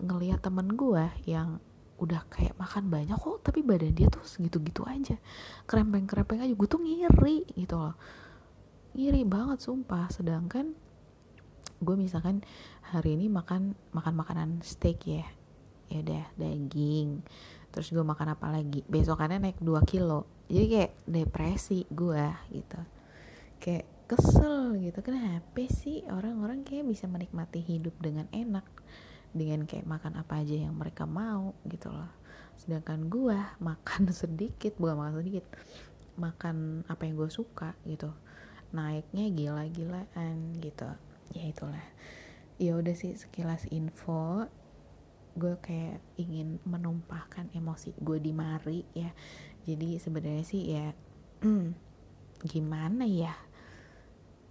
ngelihat 0.02 0.40
temen 0.42 0.74
gue 0.74 1.06
yang 1.30 1.62
udah 1.96 2.28
kayak 2.28 2.60
makan 2.60 2.92
banyak 2.92 3.16
kok 3.16 3.40
tapi 3.40 3.64
badan 3.64 3.96
dia 3.96 4.10
tuh 4.10 4.26
segitu-gitu 4.26 4.84
aja. 4.86 5.16
Kerempeng-kerempeng 5.70 6.42
aja 6.42 6.54
gue 6.54 6.68
tuh 6.68 6.82
ngiri 6.82 7.46
gitu 7.56 7.76
loh. 7.78 7.96
Ngiri 8.98 9.22
banget 9.28 9.62
sumpah. 9.62 10.10
Sedangkan 10.10 10.74
gue 11.84 11.96
misalkan 12.00 12.40
hari 12.86 13.20
ini 13.20 13.28
makan 13.28 13.76
makan 13.92 14.14
makanan 14.16 14.50
steak 14.64 15.04
ya. 15.08 15.26
Ya 15.92 16.02
udah 16.02 16.26
daging. 16.40 17.22
Terus 17.70 17.92
gue 17.92 18.06
makan 18.06 18.34
apa 18.34 18.48
lagi? 18.50 18.82
Besokannya 18.88 19.52
naik 19.52 19.60
2 19.62 19.84
kilo. 19.86 20.26
Jadi 20.48 20.66
kayak 20.72 20.94
depresi 21.06 21.86
gue 21.92 22.26
gitu. 22.54 22.80
Kayak 23.60 23.86
kesel 24.08 24.80
gitu. 24.82 25.00
Kenapa 25.04 25.64
sih 25.70 26.06
orang-orang 26.10 26.64
kayak 26.66 26.90
bisa 26.90 27.06
menikmati 27.06 27.62
hidup 27.62 27.94
dengan 28.00 28.26
enak? 28.32 28.66
Dengan 29.36 29.68
kayak 29.68 29.86
makan 29.86 30.16
apa 30.16 30.40
aja 30.42 30.56
yang 30.56 30.74
mereka 30.74 31.04
mau 31.04 31.54
gitu 31.68 31.92
loh. 31.92 32.10
Sedangkan 32.56 33.12
gue 33.12 33.38
makan 33.68 34.10
sedikit 34.10 34.80
bukan 34.80 34.96
makan 34.96 35.16
sedikit 35.22 35.46
makan 36.16 36.88
apa 36.88 37.04
yang 37.04 37.20
gue 37.20 37.30
suka 37.30 37.76
gitu. 37.84 38.10
Naiknya 38.72 39.30
gila-gilaan 39.30 40.56
gitu 40.64 40.88
ya 41.34 41.44
itulah. 41.50 41.86
Ya 42.62 42.78
udah 42.78 42.94
sih 42.94 43.16
sekilas 43.18 43.66
info. 43.72 44.46
Gue 45.36 45.60
kayak 45.60 46.00
ingin 46.16 46.64
menumpahkan 46.64 47.52
emosi 47.52 47.96
gue 48.00 48.18
di 48.22 48.32
mari 48.32 48.86
ya. 48.96 49.12
Jadi 49.66 49.98
sebenarnya 50.00 50.46
sih 50.46 50.64
ya 50.76 50.94
gimana 52.52 53.04
ya? 53.08 53.34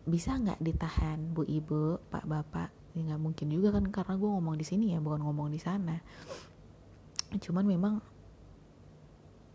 Bisa 0.05 0.37
nggak 0.37 0.61
ditahan 0.61 1.33
bu 1.33 1.47
ibu 1.49 2.03
pak 2.11 2.27
bapak? 2.29 2.71
Ya 2.93 3.01
nggak 3.15 3.23
mungkin 3.23 3.49
juga 3.49 3.73
kan 3.73 3.89
karena 3.89 4.15
gue 4.21 4.31
ngomong 4.31 4.57
di 4.61 4.67
sini 4.67 4.93
ya 4.93 4.99
bukan 5.01 5.25
ngomong 5.25 5.49
di 5.49 5.61
sana. 5.63 6.03
Cuman 7.41 7.65
memang 7.65 7.95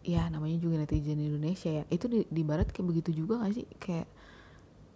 ya 0.04 0.26
namanya 0.32 0.58
juga 0.58 0.82
netizen 0.82 1.22
Indonesia 1.22 1.70
ya. 1.70 1.84
Itu 1.92 2.10
di, 2.10 2.26
di 2.28 2.42
barat 2.42 2.72
kayak 2.72 2.88
begitu 2.88 3.14
juga 3.14 3.46
gak 3.46 3.54
sih? 3.56 3.68
Kayak 3.78 4.08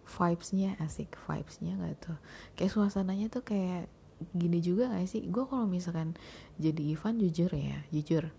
vibesnya 0.04 0.76
asik 0.80 1.16
vibesnya 1.24 1.74
gak 1.80 1.96
tuh? 2.00 2.18
Kayak 2.54 2.72
suasananya 2.76 3.26
tuh 3.32 3.42
kayak 3.44 3.88
gini 4.32 4.60
juga 4.60 4.92
gak 4.92 5.08
sih? 5.10 5.24
Gue 5.26 5.44
kalau 5.48 5.66
misalkan 5.66 6.14
jadi 6.60 6.94
Ivan 6.94 7.18
jujur 7.20 7.50
ya 7.50 7.78
jujur. 7.90 8.30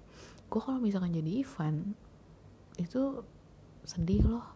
Gue 0.47 0.61
kalau 0.61 0.79
misalkan 0.79 1.11
jadi 1.13 1.41
Ivan 1.41 1.97
itu 2.77 3.25
sedih 3.85 4.23
loh. 4.25 4.47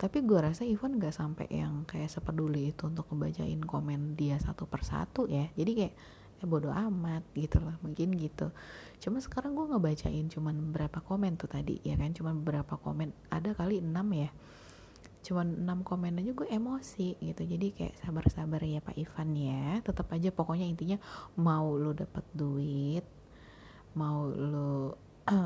Tapi 0.00 0.18
gue 0.26 0.38
rasa 0.38 0.66
Ivan 0.66 0.98
gak 0.98 1.14
sampai 1.14 1.46
yang 1.50 1.86
kayak 1.86 2.10
sepeduli 2.10 2.74
itu 2.74 2.88
untuk 2.88 3.06
ngebacain 3.10 3.62
komen 3.62 4.18
dia 4.18 4.38
satu 4.38 4.66
persatu 4.66 5.28
ya. 5.30 5.50
Jadi 5.54 5.72
kayak 5.78 5.94
ya 6.42 6.44
bodo 6.50 6.74
amat 6.74 7.22
gitu 7.38 7.62
loh 7.62 7.78
mungkin 7.86 8.18
gitu. 8.18 8.50
Cuma 8.98 9.22
sekarang 9.22 9.54
gue 9.54 9.66
ngebacain 9.70 10.26
cuman 10.26 10.74
berapa 10.74 10.98
komen 11.02 11.38
tuh 11.38 11.50
tadi 11.50 11.78
ya 11.86 11.94
kan? 11.94 12.10
Cuman 12.10 12.42
beberapa 12.42 12.78
komen 12.78 13.14
ada 13.30 13.54
kali 13.54 13.78
enam 13.78 14.06
ya 14.10 14.30
cuman 15.22 15.64
6 15.64 15.86
komen 15.86 16.18
aja 16.18 16.30
gue 16.34 16.48
emosi 16.50 17.16
gitu. 17.22 17.42
Jadi 17.46 17.66
kayak 17.72 17.94
sabar-sabar 18.02 18.60
ya 18.62 18.82
Pak 18.82 18.98
Ivan 18.98 19.30
ya. 19.38 19.78
Tetap 19.80 20.10
aja 20.10 20.34
pokoknya 20.34 20.66
intinya 20.66 20.98
mau 21.38 21.78
lo 21.78 21.94
dapet 21.94 22.26
duit 22.34 23.06
mau 23.92 24.24
lo 24.28 24.96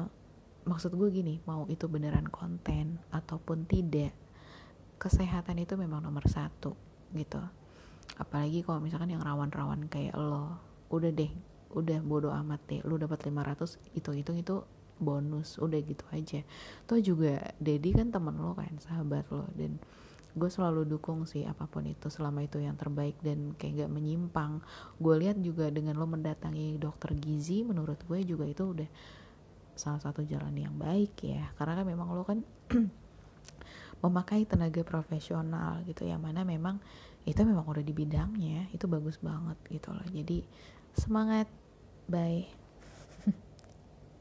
maksud 0.71 0.95
gue 0.95 1.09
gini 1.11 1.39
mau 1.47 1.67
itu 1.71 1.87
beneran 1.87 2.27
konten 2.27 2.99
ataupun 3.15 3.67
tidak 3.67 4.15
kesehatan 4.99 5.63
itu 5.63 5.77
memang 5.79 6.03
nomor 6.03 6.27
satu 6.27 6.75
gitu. 7.15 7.39
Apalagi 8.17 8.65
kalau 8.65 8.81
misalkan 8.81 9.13
yang 9.13 9.23
rawan-rawan 9.23 9.87
kayak 9.93 10.17
lo 10.17 10.57
udah 10.91 11.11
deh 11.13 11.31
udah 11.77 11.99
bodo 12.01 12.33
amat 12.33 12.63
deh 12.71 12.81
lo 12.87 12.97
dapat 12.97 13.29
500 13.29 13.99
itu 13.99 14.11
itu 14.17 14.33
itu 14.33 14.57
bonus 14.97 15.61
udah 15.61 15.81
gitu 15.85 16.05
aja. 16.13 16.41
Toh 16.89 17.01
juga 17.01 17.53
Dedi 17.61 17.93
kan 17.93 18.09
temen 18.09 18.37
lo 18.37 18.57
kan 18.57 18.73
sahabat 18.81 19.29
lo 19.33 19.49
dan 19.57 19.77
gue 20.37 20.51
selalu 20.53 20.85
dukung 20.85 21.25
sih 21.25 21.49
apa 21.49 21.65
pun 21.65 21.89
itu 21.89 22.13
selama 22.13 22.45
itu 22.45 22.61
yang 22.61 22.77
terbaik 22.77 23.17
dan 23.25 23.57
kayak 23.57 23.89
gak 23.89 23.93
menyimpang. 23.93 24.61
Gue 25.01 25.17
lihat 25.17 25.41
juga 25.41 25.73
dengan 25.73 25.97
lo 25.97 26.05
mendatangi 26.05 26.77
dokter 26.77 27.17
gizi 27.17 27.65
menurut 27.65 27.97
gue 28.05 28.21
juga 28.21 28.45
itu 28.45 28.63
udah 28.77 28.89
salah 29.77 30.01
satu 30.01 30.21
jalan 30.29 30.53
yang 30.53 30.77
baik 30.77 31.17
ya. 31.25 31.53
Karena 31.57 31.81
kan 31.81 31.87
memang 31.89 32.09
lo 32.13 32.25
kan 32.29 32.45
memakai 34.05 34.45
tenaga 34.45 34.85
profesional 34.85 35.81
gitu 35.89 36.05
yang 36.05 36.21
mana 36.21 36.45
memang 36.45 36.77
itu 37.25 37.41
memang 37.43 37.65
udah 37.65 37.83
di 37.83 37.97
bidangnya 37.97 38.69
itu 38.77 38.85
bagus 38.85 39.17
banget 39.25 39.57
gitu 39.73 39.89
loh. 39.97 40.05
Jadi 40.13 40.45
semangat 40.93 41.49
bye 42.13 42.66